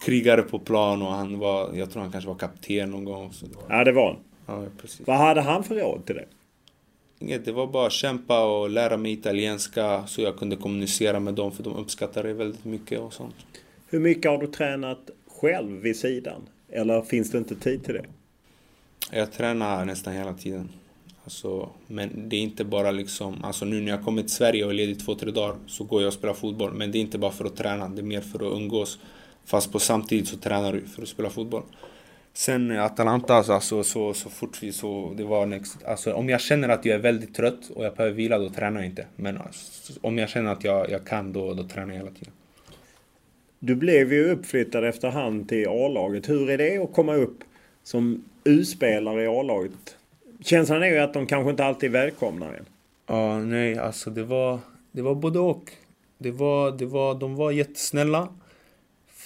[0.00, 3.32] krigare på plan och han var, jag tror han kanske var kapten någon gång.
[3.32, 4.16] Så Ja, det var han.
[4.46, 5.06] Ja, precis.
[5.06, 6.26] Vad hade han för råd till dig?
[7.18, 11.52] Inget, det var bara kämpa och lära mig italienska så jag kunde kommunicera med dem
[11.52, 13.34] för de uppskattade det väldigt mycket och sånt.
[13.86, 16.48] Hur mycket har du tränat själv vid sidan?
[16.68, 18.04] Eller finns det inte tid till det?
[19.12, 20.68] Jag tränar nästan hela tiden.
[21.24, 24.70] Alltså, men det är inte bara liksom, alltså nu när jag kommit till Sverige och
[24.70, 26.72] är ledig två, tre dagar så går jag och spelar fotboll.
[26.74, 28.98] Men det är inte bara för att träna, det är mer för att umgås.
[29.48, 31.62] Fast på samtidigt så tränar du för att spela fotboll.
[32.32, 36.68] Sen Atalanta, alltså, så, så fort vi så, det var next, alltså, om jag känner
[36.68, 39.06] att jag är väldigt trött och jag behöver vila, då tränar jag inte.
[39.16, 42.32] Men alltså, om jag känner att jag, jag kan, då, då tränar jag hela tiden.
[43.58, 46.28] Du blev ju uppflyttad efterhand till A-laget.
[46.28, 47.38] Hur är det att komma upp
[47.82, 49.96] som U-spelare i A-laget?
[50.44, 52.66] Känslan är ju att de kanske inte alltid välkomnar en.
[53.06, 54.58] Ja, nej, alltså det var,
[54.92, 55.72] det var både och.
[56.18, 58.28] Det var, det var, de var jättesnälla.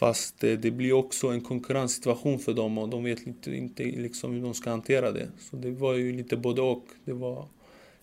[0.03, 4.33] Fast det, det blir också en konkurrenssituation för dem och de vet inte, inte liksom
[4.33, 5.29] hur de ska hantera det.
[5.39, 6.85] Så det var ju lite både och.
[7.05, 7.47] Det var,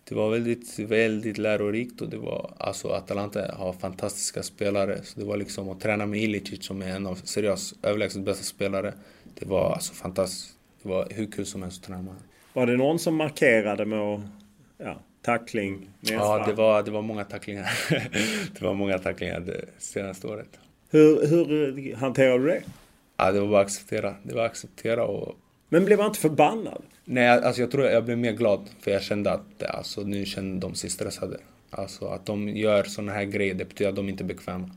[0.04, 5.04] det var väldigt, väldigt lärorikt och det var, alltså Atalanta har fantastiska spelare.
[5.04, 8.44] Så det var liksom att träna med Ilicic som är en av seriöst överlägset bästa
[8.44, 8.94] spelare.
[9.40, 10.58] Det var alltså fantastiskt.
[10.84, 12.16] Det var hur kul som helst att träna med
[12.54, 14.22] Var det någon som markerade med att,
[14.78, 15.90] ja, tackling?
[16.02, 17.70] Ja, det var, det var många tacklingar.
[18.54, 20.60] det var många tacklingar det senaste året.
[20.90, 22.64] Hur, hur hanterade du det?
[23.18, 24.16] Ja, det var bara att acceptera.
[24.24, 25.36] Det var att acceptera och...
[25.70, 26.82] Men blev man inte förbannad?
[27.06, 28.70] Nej, alltså jag tror jag blev mer glad.
[28.80, 31.38] För jag kände att alltså, nu kände de sig stressade.
[31.70, 34.70] Alltså att de gör såna här grejer, det betyder att de inte är bekväma.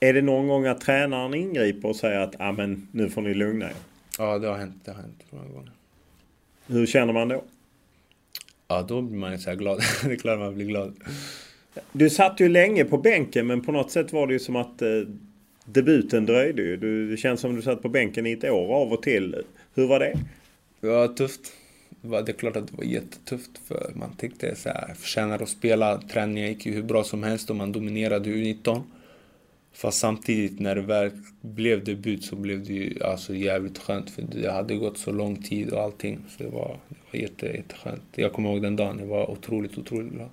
[0.00, 3.34] Är det någon gång att tränaren ingriper och säger att ah, men, nu får ni
[3.34, 3.74] lugna er?
[4.18, 4.76] Ja, det har hänt.
[4.84, 5.72] Det har hänt många gånger.
[6.66, 7.44] Hur känner man då?
[8.68, 9.80] Ja, då blir man ju så här glad.
[10.04, 10.96] det är klart man blir glad.
[11.92, 14.82] Du satt ju länge på bänken men på något sätt var det ju som att
[14.82, 14.88] eh,
[15.64, 16.76] debuten dröjde ju.
[16.76, 19.42] Du, det känns som du satt på bänken i ett år av och till.
[19.74, 20.18] Hur var det?
[20.80, 21.52] Det var tufft.
[22.00, 25.98] Det är klart att det var jättetufft för man tyckte så här, förtjänar att spela.
[25.98, 28.82] Träningen gick ju hur bra som helst och man dominerade U19.
[29.72, 31.10] Fast samtidigt när det väl
[31.40, 35.42] blev debut så blev det ju alltså jävligt skönt för det hade gått så lång
[35.42, 36.18] tid och allting.
[36.28, 38.02] Så det var, det var jätte, jätteskönt.
[38.14, 40.28] Jag kommer ihåg den dagen, jag var otroligt, otroligt glad.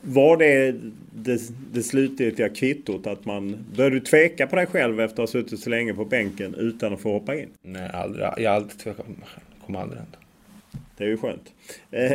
[0.00, 0.74] Var det
[1.14, 1.40] det,
[1.72, 3.64] det slutgiltiga kvittot att man...
[3.76, 6.92] Började du tveka på dig själv efter att ha suttit så länge på bänken utan
[6.92, 7.48] att få hoppa in?
[7.62, 9.44] Nej, aldrig, jag har alltid tvekat på mig själv.
[9.66, 10.18] Kommer aldrig hända.
[10.96, 11.52] Det är ju skönt.
[11.90, 12.12] Eh,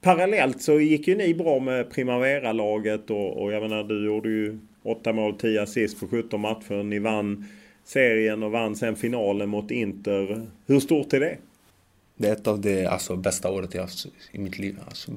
[0.00, 4.58] parallellt så gick ju ni bra med Primavera-laget och, och jag menar du gjorde ju
[4.82, 6.82] 8 mål, 10 assist på 17 matcher.
[6.82, 7.46] Ni vann
[7.84, 10.46] serien och vann sen finalen mot Inter.
[10.66, 11.36] Hur stort är det?
[12.18, 14.78] Det är ett av de alltså, bästa året jag haft i mitt liv.
[14.88, 15.12] Alltså,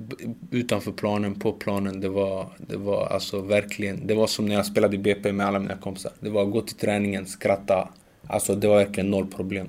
[0.51, 2.01] utanför planen, på planen.
[2.01, 4.07] Det var, det var alltså verkligen...
[4.07, 6.11] Det var som när jag spelade i BP med alla mina kompisar.
[6.19, 7.89] Det var att gå till träningen, skratta.
[8.27, 9.67] Alltså det var verkligen noll problem.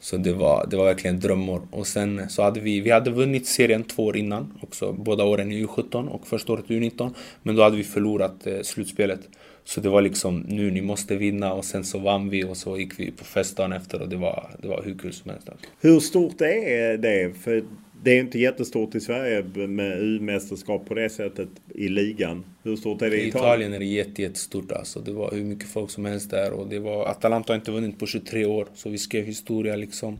[0.00, 1.60] Så det var, det var verkligen drömmar.
[1.70, 4.92] Och sen så hade vi, vi hade vunnit serien två år innan också.
[4.92, 7.14] Båda åren i U17 och första året i U19.
[7.42, 9.20] Men då hade vi förlorat eh, slutspelet.
[9.64, 12.78] Så det var liksom nu, ni måste vinna och sen så vann vi och så
[12.78, 15.48] gick vi på fest dagen efter och det var, det var hur kul som helst.
[15.80, 17.32] Hur stort är det?
[17.42, 17.64] För
[18.02, 22.44] det är inte jättestort i Sverige med U-mästerskap på det sättet i ligan.
[22.62, 23.44] Hur stort är det i Italien?
[23.44, 25.00] I Italien är det jätte, jättestort alltså.
[25.00, 27.98] Det var hur mycket folk som helst där och det var Atalanta har inte vunnit
[27.98, 30.18] på 23 år så vi skrev historia liksom.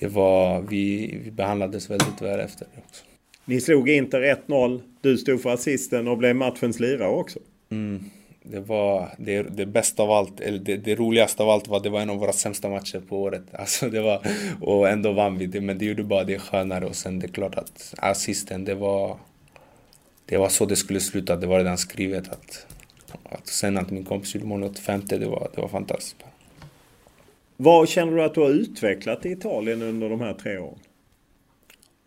[0.00, 3.04] Det var, vi, vi behandlades väldigt väl efter det också.
[3.44, 4.80] Ni slog Inter 1-0.
[5.00, 7.38] Du stod för assisten och blev matchens lirare också.
[7.70, 8.04] Mm
[8.50, 11.90] det var det, det bästa av allt, eller det, det, roligaste av allt var det
[11.90, 13.42] var en av våra sämsta matcher på året.
[13.52, 14.26] Alltså det var,
[14.60, 16.86] och ändå vann vi det, men det gjorde bara det skönare.
[16.86, 19.16] Och sen det är klart att assisten, det var,
[20.26, 21.36] det var så det skulle sluta.
[21.36, 22.66] Det var redan skrivet att
[23.24, 26.16] Att sen att min kompis gjorde mål 85, det var, det var fantastiskt.
[27.56, 30.78] Vad känner du att du har utvecklat i Italien under de här tre åren?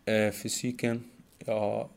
[0.05, 1.03] Eh, fysiken.
[1.45, 1.89] Jag,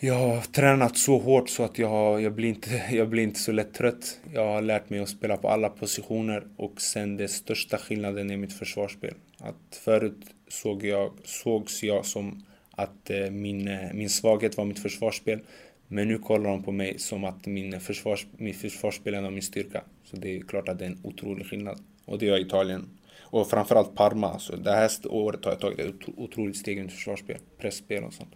[0.00, 3.52] jag har tränat så hårt så att jag, jag, blir inte, jag blir inte så
[3.52, 4.20] lätt trött.
[4.32, 8.36] Jag har lärt mig att spela på alla positioner och sen den största skillnaden är
[8.36, 9.14] mitt försvarsspel.
[9.38, 14.78] Att förut såg jag, sågs jag som att eh, min, eh, min svaghet var mitt
[14.78, 15.40] försvarsspel.
[15.88, 19.82] Men nu kollar de på mig som att min försvars, min försvarsspel är min styrka.
[20.04, 21.80] Så det är klart att det är en otrolig skillnad.
[22.04, 22.88] Och det gör Italien.
[23.20, 24.38] Och framförallt Parma.
[24.38, 27.38] Så Det här året har jag tagit ett otroligt steg i mitt försvarsspel.
[27.58, 28.34] Pressspel och sånt.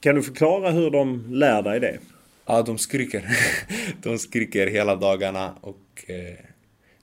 [0.00, 1.98] Kan du förklara hur de lär dig det?
[2.46, 3.24] Ja, de skriker.
[4.02, 6.34] de skriker hela dagarna och eh,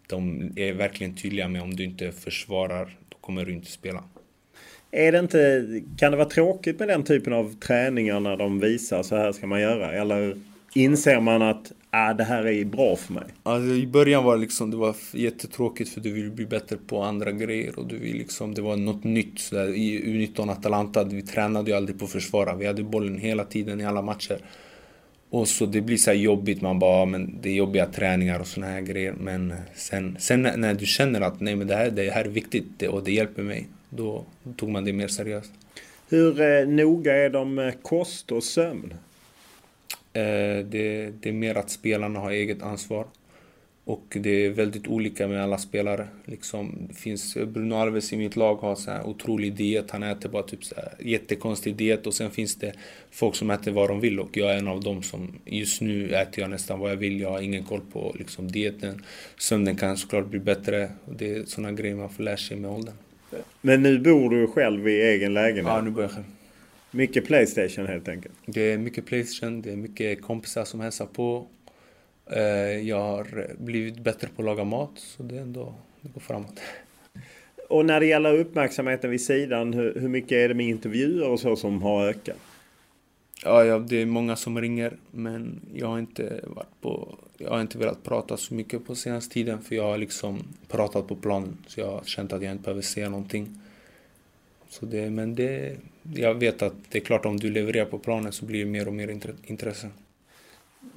[0.08, 4.04] de är verkligen tydliga med om du inte försvarar, då kommer du inte spela.
[4.92, 5.66] Är det inte,
[5.98, 9.48] kan det vara tråkigt med den typen av träningar när de visar så här ska
[9.48, 9.92] man göra?
[9.92, 10.38] Eller
[10.74, 13.24] inser man att ah, det här är bra för mig?
[13.44, 17.02] Alltså, I början var det liksom, det var jättetråkigt för du vill bli bättre på
[17.02, 19.40] andra grejer och du vill liksom, det var något nytt.
[19.40, 22.56] Så där, I U19 Atalanta, vi tränade ju aldrig på att försvara.
[22.56, 24.38] Vi hade bollen hela tiden i alla matcher.
[25.30, 28.68] Och så det blir så jobbigt, man bara, men det är jobbiga träningar och såna
[28.68, 29.14] här grejer.
[29.20, 32.82] Men sen, sen när du känner att nej men det här, det här är viktigt
[32.82, 34.26] och det hjälper mig, då
[34.58, 35.52] tog man det mer seriöst.
[36.10, 38.94] Hur eh, noga är de med kost och sömn?
[40.14, 43.06] Eh, det, det, är mer att spelarna har eget ansvar.
[43.86, 46.08] Och det är väldigt olika med alla spelare.
[46.26, 49.92] Liksom, det finns Bruno Alves i mitt lag har så här otrolig diet.
[49.92, 52.08] Han äter bara typ så här jättekonstig diet.
[52.08, 52.74] Och sen finns det
[53.12, 54.20] folk som äter vad de vill.
[54.20, 57.20] Och jag är en av dem som just nu äter jag nästan vad jag vill.
[57.20, 59.04] Jag har ingen koll på liksom, dieten.
[59.38, 60.90] Sömnen kan såklart bli bättre.
[61.06, 62.96] Det är sådana grejer man får lära sig med åldern.
[63.62, 65.74] Men nu bor du själv i egen lägenhet?
[65.76, 66.26] Ja, nu bor jag själv.
[66.96, 68.36] Mycket Playstation helt enkelt?
[68.46, 71.48] Det är mycket Playstation, det är mycket kompisar som hälsar på.
[72.32, 72.42] Eh,
[72.88, 76.60] jag har blivit bättre på att laga mat, så det, ändå, det går framåt.
[77.70, 81.40] Och när det gäller uppmärksamheten vid sidan, hur, hur mycket är det med intervjuer och
[81.40, 82.38] så som har ökat?
[83.44, 87.18] Ja, ja, det är många som ringer, men jag har inte varit på...
[87.38, 91.08] Jag har inte velat prata så mycket på senaste tiden, för jag har liksom pratat
[91.08, 91.58] på planen.
[91.68, 93.60] Så jag har känt att jag inte behöver säga någonting.
[94.70, 95.78] Så det, men det,
[96.16, 98.88] jag vet att det är klart om du levererar på planen så blir det mer
[98.88, 99.90] och mer intresse.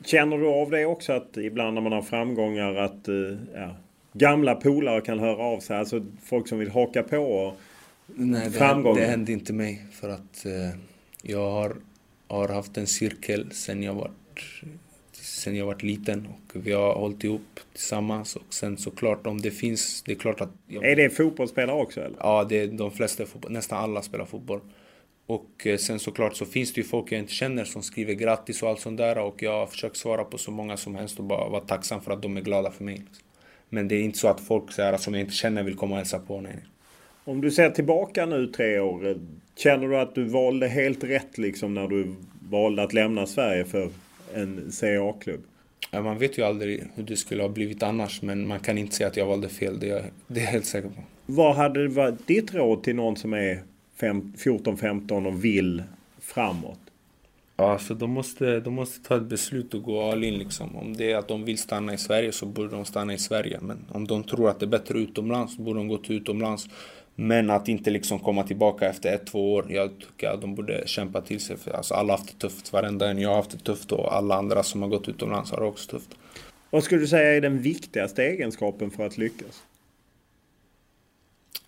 [0.04, 3.14] Känner du av det också att ibland när man har framgångar att eh,
[3.54, 3.76] ja,
[4.12, 5.76] gamla polare kan höra av sig?
[5.76, 7.56] Alltså folk som vill haka på och
[8.06, 9.00] Nej, framgångar?
[9.00, 10.80] det händer inte mig för att eh,
[11.22, 11.76] jag har,
[12.28, 14.10] har haft en cirkel sen jag var
[15.12, 19.50] sen jag var liten och vi har hållit ihop tillsammans och sen såklart om det
[19.50, 20.50] finns, det är klart att...
[20.66, 20.84] Jag...
[20.84, 22.16] Är det fotbollsspelare också eller?
[22.20, 24.60] Ja, det är de flesta, nästan alla spelar fotboll.
[25.26, 28.62] Och eh, sen såklart så finns det ju folk jag inte känner som skriver grattis
[28.62, 31.24] och allt sånt där och jag har försökt svara på så många som helst och
[31.24, 33.02] bara vara tacksam för att de är glada för mig.
[33.68, 35.92] Men det är inte så att folk så här, som jag inte känner vill komma
[35.92, 36.40] och hälsa på.
[36.40, 36.58] Nej.
[37.24, 39.16] Om du ser tillbaka nu tre år, eh,
[39.56, 42.14] känner du att du valde helt rätt liksom när du
[42.50, 43.90] valde att lämna Sverige för
[44.34, 45.40] en Serie A-klubb?
[45.90, 48.94] Ja, man vet ju aldrig hur det skulle ha blivit annars, men man kan inte
[48.94, 49.80] säga att jag valde fel.
[49.80, 51.02] Det är, det är jag helt säker på.
[51.26, 53.62] Vad hade varit ditt råd till någon som är
[53.98, 55.82] 14-15 och vill
[56.20, 56.78] framåt?
[57.56, 60.76] Ja, så de måste, de måste ta ett beslut och gå all in liksom.
[60.76, 63.58] Om det är att de vill stanna i Sverige så borde de stanna i Sverige.
[63.62, 66.68] Men om de tror att det är bättre utomlands så borde de gå till utomlands.
[67.14, 69.66] Men att inte liksom komma tillbaka efter ett, två år.
[69.68, 71.56] Jag tycker att de borde kämpa till sig.
[71.56, 72.72] För alltså alla har haft det tufft.
[72.72, 75.62] Varenda en jag har haft det tufft och alla andra som har gått utomlands har
[75.62, 76.10] också tufft.
[76.70, 79.62] Vad skulle du säga är den viktigaste egenskapen för att lyckas?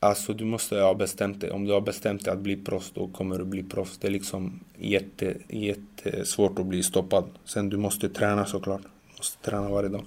[0.00, 1.50] Alltså du måste ha bestämt dig.
[1.50, 3.98] Om du har bestämt dig att bli proffs då kommer du bli proffs.
[3.98, 7.24] Det är liksom jätte, jättesvårt att bli stoppad.
[7.44, 8.82] Sen du måste träna såklart.
[8.82, 10.04] Du måste träna varje dag.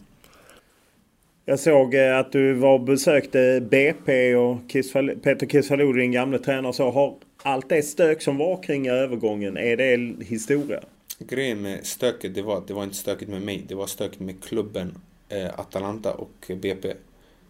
[1.45, 6.38] Jag såg eh, att du var och besökte BP och Kisfal Peter Kisfalou, din gamla
[6.38, 6.73] tränare.
[6.73, 10.80] Så har allt det stök som var kring övergången, är det historia?
[11.19, 13.65] Grejen med stöket, det var det var inte stökigt med mig.
[13.67, 14.97] Det var stökigt med klubben
[15.30, 16.93] eh, Atalanta och BP.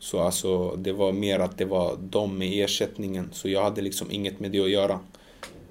[0.02, 3.30] Så alltså, det var mer att det var de med ersättningen.
[3.32, 5.00] Så jag hade liksom inget med det att göra.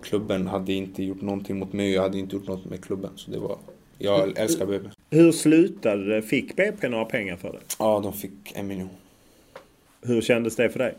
[0.03, 3.11] Klubben hade inte gjort någonting mot mig och jag hade inte gjort något med klubben.
[3.17, 3.59] Så det var...
[3.99, 4.89] Jag älskar BP.
[5.11, 6.23] Hur slutade det?
[6.23, 7.59] Fick BP några pengar för det?
[7.79, 8.89] Ja, de fick en miljon.
[10.03, 10.95] Hur kändes det för dig?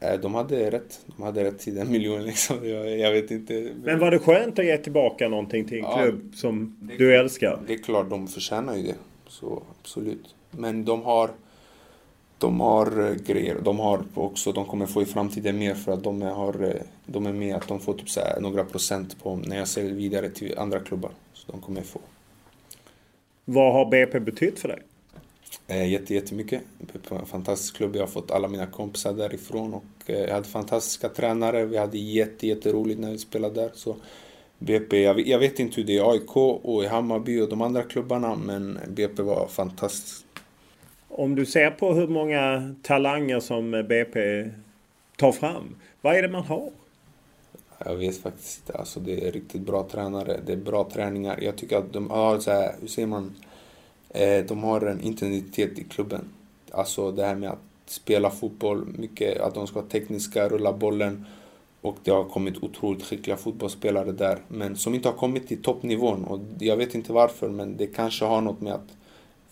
[0.00, 1.00] Eh, de hade rätt.
[1.16, 2.68] De hade rätt till den miljonen liksom.
[2.68, 3.72] Jag, jag, vet inte.
[3.84, 7.60] Men var det skönt att ge tillbaka någonting till en ja, klubb som du älskar?
[7.66, 8.96] Det är klart, de förtjänar ju det.
[9.28, 10.34] Så absolut.
[10.50, 11.30] Men de har
[12.42, 13.58] de har eh, grejer.
[13.62, 17.26] De har också, de kommer få i framtiden mer för att de, har, eh, de
[17.26, 20.58] är med att de får typ så några procent på när jag säljer vidare till
[20.58, 21.10] andra klubbar.
[21.32, 22.00] Så de kommer få.
[23.44, 24.78] Vad har BP betytt för dig?
[25.66, 26.62] Eh, jätte, jättemycket.
[26.78, 27.96] BP är en fantastisk klubb.
[27.96, 31.64] Jag har fått alla mina kompisar därifrån och jag hade fantastiska tränare.
[31.64, 33.70] Vi hade jätte, jätteroligt när vi spelade där.
[33.74, 33.96] Så
[34.58, 37.62] BP, jag, jag vet inte hur det är i AIK och i Hammarby och de
[37.62, 40.26] andra klubbarna men BP var fantastiskt.
[41.14, 44.44] Om du ser på hur många talanger som BP
[45.16, 45.76] tar fram.
[46.00, 46.70] Vad är det man har?
[47.84, 48.78] Jag vet faktiskt inte.
[48.78, 50.40] Alltså det är riktigt bra tränare.
[50.46, 51.38] Det är bra träningar.
[51.42, 53.34] Jag tycker att de har så här, hur säger man?
[54.08, 56.24] Eh, de har en intensitet i klubben.
[56.70, 61.26] Alltså det här med att spela fotboll, mycket att de ska vara tekniska, rulla bollen.
[61.80, 64.38] Och det har kommit otroligt skickliga fotbollsspelare där.
[64.48, 66.24] Men som inte har kommit till toppnivån.
[66.24, 68.88] Och jag vet inte varför, men det kanske har något med att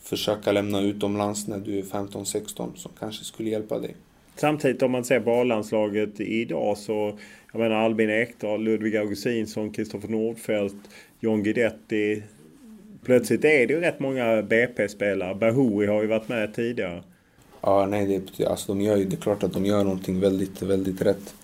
[0.02, 3.94] försöka lämna utomlands när du är 15-16 som kanske skulle hjälpa dig.
[4.36, 7.18] Samtidigt om man ser på A-landslaget idag så
[7.52, 10.76] jag menar Albin Ekdal, Ludvig Augustinsson, Kristoffer Nordfeldt,
[11.20, 12.22] John Guidetti.
[13.04, 15.34] Plötsligt är det ju rätt många BP-spelare.
[15.34, 17.02] Bahoui har ju varit med tidigare.
[17.60, 20.62] Ja, nej, det, alltså de gör ju, det är klart att de gör någonting väldigt,
[20.62, 21.34] väldigt rätt.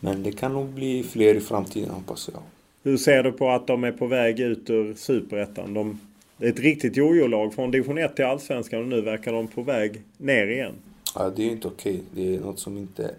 [0.00, 2.42] Men det kan nog bli fler i framtiden hoppas jag.
[2.82, 5.74] Hur ser du på att de är på väg ut ur Superettan?
[5.74, 6.00] De,
[6.42, 9.62] det är ett riktigt jojo-lag från division 1 till Allsvenskan och nu verkar de på
[9.62, 10.74] väg ner igen.
[11.14, 12.02] Ja, det är ju inte okej.
[12.14, 13.14] Det är något som inte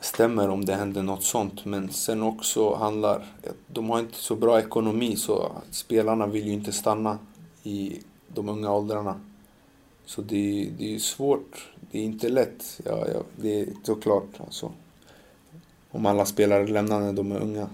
[0.00, 1.64] stämmer om det händer något sånt.
[1.64, 3.24] Men sen också handlar...
[3.66, 7.18] De har inte så bra ekonomi så spelarna vill ju inte stanna
[7.62, 9.20] i de unga åldrarna.
[10.04, 11.68] Så det, det är svårt.
[11.90, 12.80] Det är inte lätt.
[12.84, 14.72] Ja, ja, det är såklart alltså.
[15.90, 17.68] Om alla spelare lämnar när de är unga.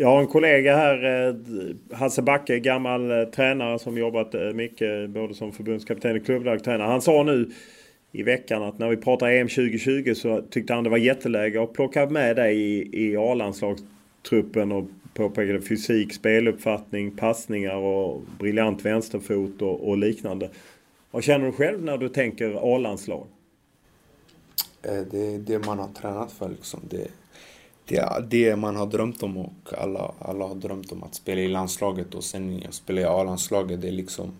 [0.00, 1.34] Jag har en kollega här, eh,
[1.96, 6.88] Hasse Backe, gammal eh, tränare som jobbat eh, mycket både som förbundskapten och klubblagstränare.
[6.88, 7.50] Han sa nu
[8.12, 11.72] i veckan att när vi pratar EM 2020 så tyckte han det var jätteläge att
[11.72, 14.84] plocka med dig i, i A-landslagstruppen och
[15.14, 20.50] påpekade fysik, speluppfattning, passningar och briljant vänsterfot och, och liknande.
[21.10, 23.26] Vad känner du själv när du tänker A-landslag?
[24.82, 26.80] Det är det man har tränat för liksom.
[26.90, 27.08] Det,
[27.88, 31.40] det är det man har drömt om och alla, alla har drömt om att spela
[31.40, 33.80] i landslaget och sen spela i A-landslaget.
[33.80, 34.32] Det är liksom,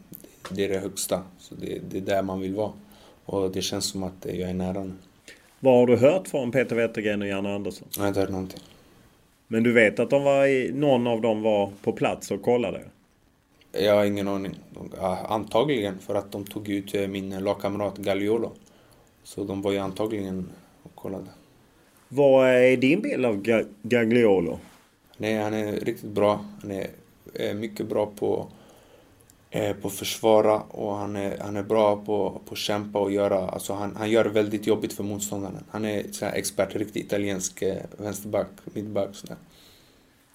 [0.51, 1.23] det är det högsta.
[1.39, 2.73] Så det, det är där man vill vara.
[3.25, 4.93] Och det känns som att jag är nära nu.
[5.61, 7.89] Vad har du hört från Peter Wettergren och Janne Andersson?
[7.97, 8.61] Jag har inte hört någonting.
[9.47, 12.85] Men du vet att de var i, någon av dem var på plats och kollade?
[13.73, 14.55] Jag har ingen aning.
[15.29, 18.53] Antagligen för att de tog ut min lagkamrat Gagliolo.
[19.23, 20.51] Så de var ju antagligen
[20.83, 21.27] och kollade.
[22.09, 23.43] Vad är din bild av
[23.83, 24.59] Gagliolo?
[25.17, 26.45] Nej, han är riktigt bra.
[26.63, 28.49] Han är mycket bra på,
[29.51, 33.13] eh, på att försvara och han är, han är bra på, på att kämpa och
[33.13, 33.49] göra...
[33.49, 35.65] Alltså han, han gör väldigt jobbigt för motståndaren.
[35.71, 39.37] Han är så här expert, riktigt italiensk eh, vänsterback, mittback sådär.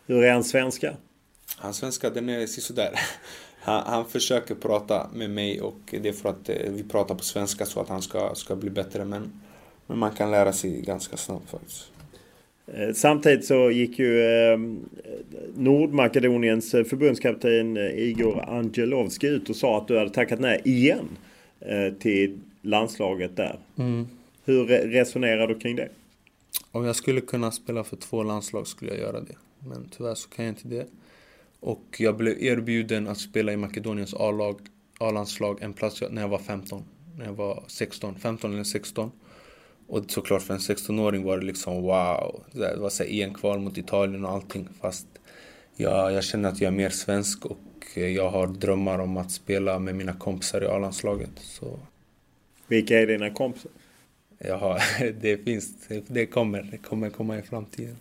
[0.05, 0.93] Hur är hans svenska?
[1.57, 2.99] Hans svenska, den är sådär.
[3.65, 7.23] Han, han försöker prata med mig och det är för att eh, vi pratar på
[7.23, 9.05] svenska så att han ska, ska bli bättre.
[9.05, 9.41] Men
[9.93, 11.91] men man kan lära sig ganska snabbt faktiskt.
[12.67, 14.59] Eh, samtidigt så gick ju eh,
[15.55, 21.09] Nordmakedoniens förbundskapten eh, Igor Angelovski ut och sa att du hade tackat nej igen
[21.99, 23.59] till landslaget där.
[23.77, 24.07] Mm.
[24.45, 25.89] Hur resonerar du kring det?
[26.71, 29.35] Om jag skulle kunna spela för två landslag skulle jag göra det.
[29.59, 30.87] Men tyvärr så kan jag inte det.
[31.59, 34.13] Och jag blev erbjuden att spela i Makedoniens
[34.99, 36.83] A-landslag en plats när jag var 15.
[37.17, 39.11] När jag var 16, 15 eller 16.
[39.87, 42.43] Och såklart för en 16-åring var det liksom wow.
[42.51, 44.67] Det var så EM-kval mot Italien och allting.
[44.81, 45.07] Fast
[45.75, 47.57] jag, jag känner att jag är mer svensk och
[47.95, 51.31] jag har drömmar om att spela med mina kompisar i A-landslaget.
[51.35, 51.79] Så...
[52.67, 53.71] Vilka är dina kompisar?
[54.37, 54.79] Ja,
[55.21, 55.87] det finns.
[56.07, 56.63] Det kommer.
[56.71, 57.95] Det kommer komma i framtiden.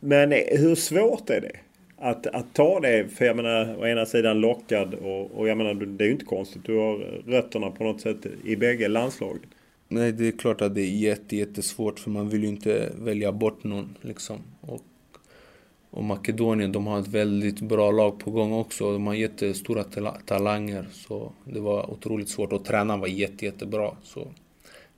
[0.00, 1.56] Men hur svårt är det?
[1.96, 5.74] Att, att ta det, för jag menar å ena sidan lockad och, och jag menar
[5.74, 6.64] det är ju inte konstigt.
[6.64, 9.46] Du har rötterna på något sätt i bägge landslagen.
[9.92, 13.32] Nej, det är klart att det är jätte, jättesvårt för man vill ju inte välja
[13.32, 13.96] bort någon.
[14.00, 14.38] Liksom.
[14.60, 14.82] Och,
[15.90, 18.92] och Makedonien, de har ett väldigt bra lag på gång också.
[18.92, 19.84] De har jättestora
[20.26, 20.86] talanger.
[20.92, 22.52] Så det var otroligt svårt.
[22.52, 23.90] Och tränaren var jätte, jättebra.
[24.02, 24.28] Så.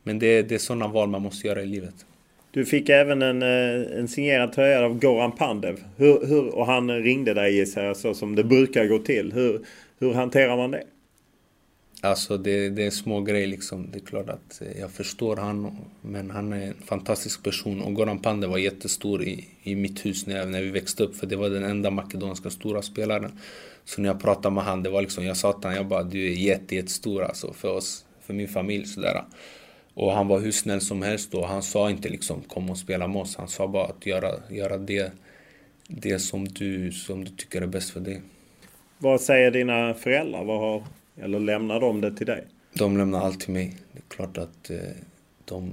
[0.02, 2.06] Men det, det är sådana val man måste göra i livet.
[2.50, 5.84] Du fick även en, eh, en signerad tröja av Goran Pandev.
[5.96, 9.32] Hur, hur, och han ringde dig gissar jag, så som det brukar gå till.
[9.32, 9.60] Hur,
[9.98, 10.82] hur hanterar man det?
[12.04, 13.90] Alltså det, det är små grejer liksom.
[13.90, 17.80] Det är klart att eh, jag förstår han, men han är en fantastisk person.
[17.80, 21.26] Och Goran Pande var jättestor i, i mitt hus när, när vi växte upp, för
[21.26, 23.32] det var den enda makedonska stora spelaren.
[23.84, 26.02] Så när jag pratade med han, det var liksom, jag sa till honom, jag bara
[26.02, 29.24] du är jätte, jättestor alltså för oss, för min familj sådär.
[29.94, 33.08] Och han var hur snäll som helst och han sa inte liksom kom och spela
[33.08, 33.36] med oss.
[33.36, 35.12] Han sa bara att göra, göra det,
[35.88, 38.22] det som, du, som du tycker är bäst för dig.
[38.98, 40.44] Vad säger dina föräldrar?
[40.44, 40.82] Vad har,
[41.16, 42.44] eller lämnar de det till dig?
[42.72, 43.76] De lämnar allt till mig.
[43.92, 44.78] Det är klart att eh,
[45.44, 45.70] de,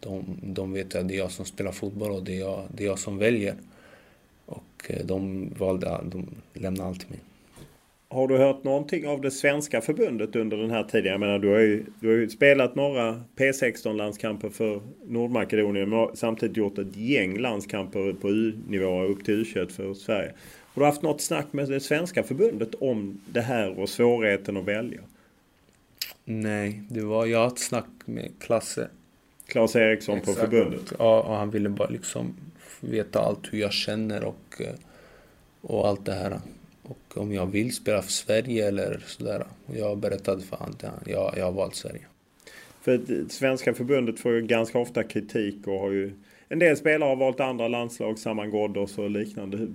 [0.00, 2.84] de, de vet att det är jag som spelar fotboll och det är jag, det
[2.84, 3.54] är jag som väljer.
[4.46, 7.20] Och eh, de valde, de lämnar allt till mig.
[8.08, 11.12] Har du hört någonting av det svenska förbundet under den här tiden?
[11.12, 16.56] Jag menar, du har ju, du har ju spelat några P16-landskamper för Nordmakedonien men samtidigt
[16.56, 20.32] gjort ett gäng landskamper på U-nivå upp till U21 för Sverige.
[20.76, 24.64] Har du haft något snack med det svenska förbundet om det här och svårigheten att
[24.64, 25.00] välja?
[26.24, 28.88] Nej, det var jag ett snack med Klasse.
[29.46, 30.38] Claes Eriksson Exakt.
[30.38, 30.92] på förbundet?
[30.98, 32.36] Ja, och han ville bara liksom
[32.80, 34.74] veta allt hur jag känner och, eh,
[35.60, 36.40] och allt det här.
[36.82, 39.46] Och om jag vill spela för Sverige eller sådär.
[39.66, 42.06] Och jag berättade för honom att jag, jag har valt Sverige.
[42.80, 46.12] För svenska förbundet får ju ganska ofta kritik och har ju
[46.48, 49.68] en del spelare har valt andra landslag, Saman Ghoddos och liknande.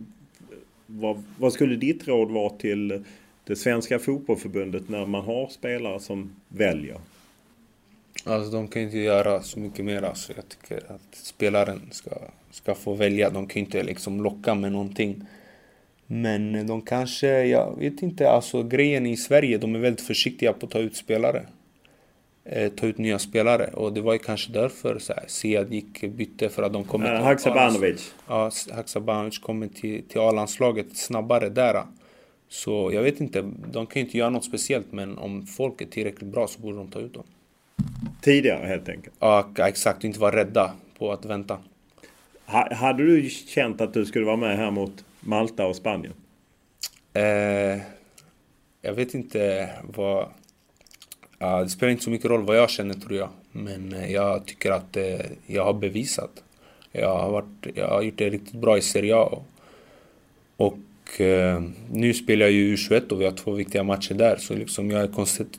[0.93, 3.03] Vad, vad, skulle ditt råd vara till
[3.43, 6.97] det svenska fotbollförbundet när man har spelare som väljer?
[8.23, 10.01] Alltså de kan inte göra så mycket mer.
[10.01, 12.11] Alltså, jag tycker att spelaren ska,
[12.51, 13.29] ska få välja.
[13.29, 15.25] De kan inte liksom locka med någonting.
[16.07, 20.65] Men de kanske, jag vet inte, alltså grejen i Sverige, de är väldigt försiktiga på
[20.65, 21.45] att ta ut spelare.
[22.43, 26.01] Eh, ta ut nya spelare och det var ju kanske därför så här, Sead gick
[26.01, 28.13] bytte för att de kommer uh, Haksabanovic.
[28.27, 31.83] Ja, Haksabanovic kommer till, till A-landslaget snabbare där.
[32.49, 35.85] Så jag vet inte, de kan ju inte göra något speciellt men om folk är
[35.85, 37.23] tillräckligt bra så borde de ta ut dem.
[38.21, 39.15] Tidigare helt enkelt?
[39.19, 40.03] Ja, exakt.
[40.03, 41.57] Inte vara rädda på att vänta.
[42.45, 46.13] Ha, hade du känt att du skulle vara med här mot Malta och Spanien?
[47.13, 47.81] Eh,
[48.81, 50.27] jag vet inte vad...
[51.41, 53.29] Det spelar inte så mycket roll vad jag känner tror jag.
[53.51, 56.43] Men eh, jag tycker att eh, jag har bevisat.
[56.91, 59.29] Jag har, varit, jag har gjort det riktigt bra i Serie A.
[59.31, 59.43] Och,
[60.57, 60.77] och
[61.91, 64.35] nu spelar jag ju U21 och vi har två viktiga matcher där.
[64.35, 65.09] Så liksom jag är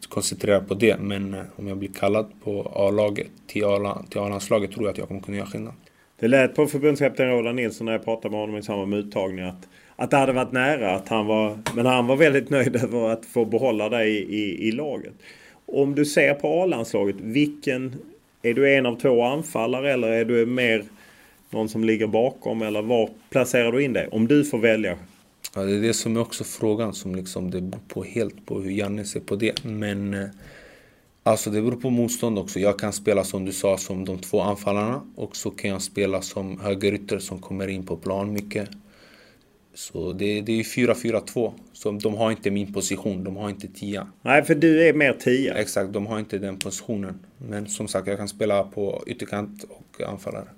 [0.09, 0.97] koncentrerad på det.
[1.01, 5.37] Men om jag blir kallad på A-laget till A-landslaget tror jag att jag kommer kunna
[5.37, 5.75] göra skillnad.
[6.21, 9.49] Det lät på förbundskapten Roland Nilsson när jag pratade med honom i samband med uttagningen
[9.49, 10.95] att, att det hade varit nära.
[10.95, 14.69] Att han var, men han var väldigt nöjd över att få behålla dig i, i,
[14.69, 15.15] i laget.
[15.73, 17.95] Om du ser på A-landslaget, vilken...
[18.45, 20.85] Är du en av två anfallare eller är du mer
[21.51, 22.63] någon som ligger bakom?
[22.63, 24.09] Eller var placerar du in dig?
[24.13, 24.99] Om du får välja.
[25.55, 26.95] Ja, det är det som är också frågan.
[26.95, 29.65] Som liksom, det beror på helt på hur Janne ser på det.
[29.65, 30.27] Men eh,
[31.25, 32.61] Alltså det beror på motstånd också.
[32.61, 36.23] Jag kan spela som du sa som de två anfallarna och så kan jag spela
[36.23, 38.69] som högerytter som kommer in på plan mycket.
[39.75, 41.53] Så det, det är 4-4-2.
[41.73, 44.09] Så de har inte min position, de har inte tia.
[44.23, 45.55] Nej, för du är mer tia.
[45.55, 47.19] Exakt, de har inte den positionen.
[47.39, 50.49] Men som sagt, jag kan spela på ytterkant och anfallare.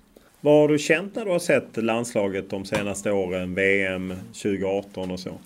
[0.40, 3.54] Vad har du känt när du har sett landslaget de senaste åren?
[3.54, 5.38] VM 2018 och så?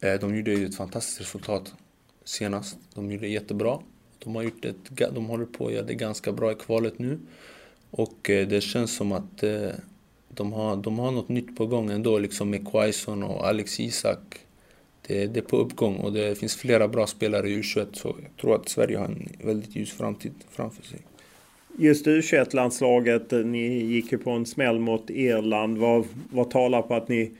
[0.00, 1.74] Eh, de gjorde ju ett fantastiskt resultat
[2.24, 2.78] senast.
[2.94, 3.78] De gjorde jättebra.
[4.18, 7.18] De, har gjort ett, de håller på att göra det ganska bra i kvalet nu.
[7.90, 9.70] Och eh, det känns som att eh,
[10.38, 14.38] de har, de har något nytt på gång ändå, liksom med Quaison och Alex Isak.
[15.06, 18.36] Det, det är på uppgång och det finns flera bra spelare i U21 så jag
[18.40, 20.98] tror att Sverige har en väldigt ljus framtid framför sig.
[21.78, 25.78] Just U21-landslaget, eh, ni gick ju på en smäll mot Irland.
[25.78, 27.30] Vad, vad talar på att ni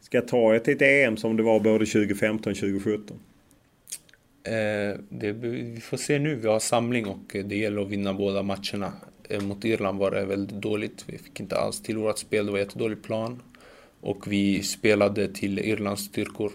[0.00, 3.16] ska ta ett till EM som det var både 2015 och 2017?
[4.42, 6.34] Eh, det, vi får se nu.
[6.34, 8.92] Vi har samling och det gäller att vinna båda matcherna.
[9.28, 11.04] Eh, mot Irland var det väldigt dåligt.
[11.06, 12.46] Vi fick inte alls till vårt spel.
[12.46, 13.42] Det var jättedålig plan.
[14.00, 16.52] Och vi spelade till Irlands styrkor.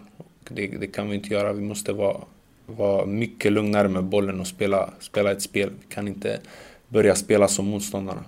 [0.50, 1.54] Det, det, kan vi inte göra.
[1.54, 2.22] Vi måste vara,
[2.66, 5.70] vara mycket lugnare med bollen och spela, spela ett spel.
[5.70, 6.40] Vi kan inte
[6.88, 8.24] börja spela som motståndarna.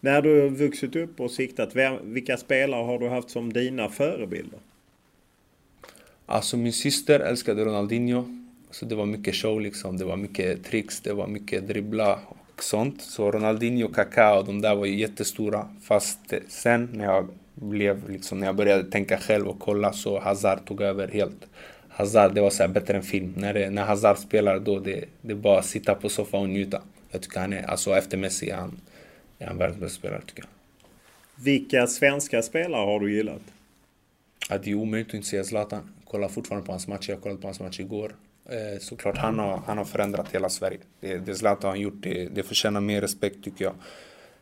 [0.00, 4.58] När du har vuxit upp och siktat, vilka spelare har du haft som dina förebilder?
[6.26, 8.24] Alltså min syster älskade Ronaldinho.
[8.70, 9.96] Så det var mycket show liksom.
[9.96, 12.18] Det var mycket tricks, det var mycket dribbla
[12.62, 13.02] sånt.
[13.02, 15.68] Så Ronaldinho, Kaká och de där var ju jättestora.
[15.82, 20.66] Fast sen när jag blev liksom, när jag började tänka själv och kolla så Hazard
[20.66, 21.46] tog över helt.
[21.88, 23.34] Hazard, det var så här bättre än film.
[23.36, 26.48] När, det, när Hazard spelar då, det, det är bara att sitta på soffan och
[26.48, 26.82] njuta.
[27.10, 28.80] Jag tycker han är, alltså efter Messi är han,
[29.38, 30.48] är han världens bästa spelare tycker jag.
[31.44, 33.42] Vilka svenska spelare har du gillat?
[34.50, 35.94] Ja, det är omöjligt att inte säga Zlatan.
[36.00, 37.10] Jag kollar fortfarande på hans matcher.
[37.10, 38.14] Jag kollade på hans match igår.
[38.48, 40.78] Eh, såklart, han har, han har förändrat hela Sverige.
[41.00, 43.74] Det, det Zlatan har gjort, det, det förtjänar mer respekt tycker jag.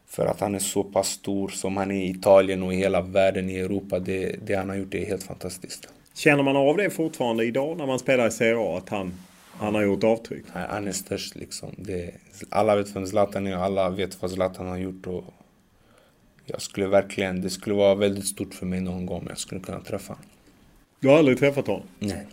[0.06, 3.00] För att han är så pass stor som han är i Italien och i hela
[3.00, 3.98] världen, i Europa.
[3.98, 5.88] Det, det han har gjort är helt fantastiskt.
[6.14, 9.14] Känner man av det fortfarande idag när man spelar i Serie A, att han,
[9.52, 10.44] han har gjort avtryck?
[10.52, 11.74] Han är störst liksom.
[11.76, 12.14] Det,
[12.50, 15.06] alla vet vem Zlatan är och alla vet vad Zlatan har gjort.
[15.06, 15.24] Och
[16.46, 19.60] jag skulle verkligen, det skulle vara väldigt stort för mig någon gång om jag skulle
[19.60, 20.28] kunna träffa honom.
[21.00, 21.82] Du har aldrig träffat honom?
[21.98, 22.26] Nej.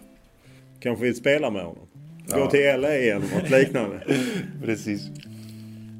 [0.80, 1.88] Kanske vill spela med honom?
[2.28, 2.50] Gå Ja.
[2.50, 4.00] till LA eller något liknande?
[4.66, 5.02] Precis.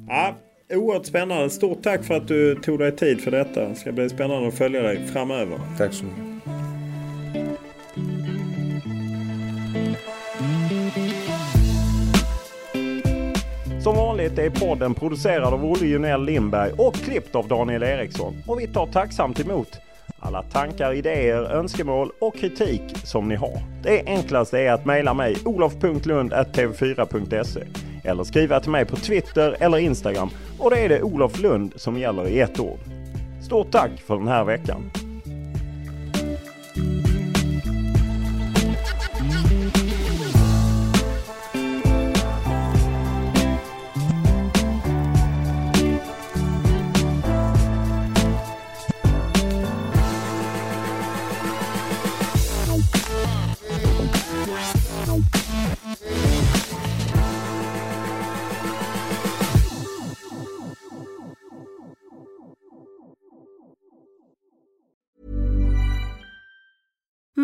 [0.08, 0.34] Ja,
[0.74, 1.50] oerhört spännande.
[1.50, 3.68] Stort tack för att du tog dig tid för detta.
[3.68, 5.60] Det ska bli spännande att följa dig framöver.
[5.78, 6.24] Tack så mycket.
[13.82, 18.34] Som vanligt är podden producerad av Olle Junell Lindberg och klippt av Daniel Eriksson.
[18.46, 19.80] Och vi tar tacksamt emot
[20.20, 23.62] alla tankar, idéer, önskemål och kritik som ni har.
[23.82, 27.60] Det enklaste är att mejla mig olof.lund.tv4.se
[28.04, 31.98] eller skriva till mig på Twitter eller Instagram och det är det Olof Lund som
[31.98, 32.78] gäller i ett ord.
[33.42, 34.90] Stort tack för den här veckan!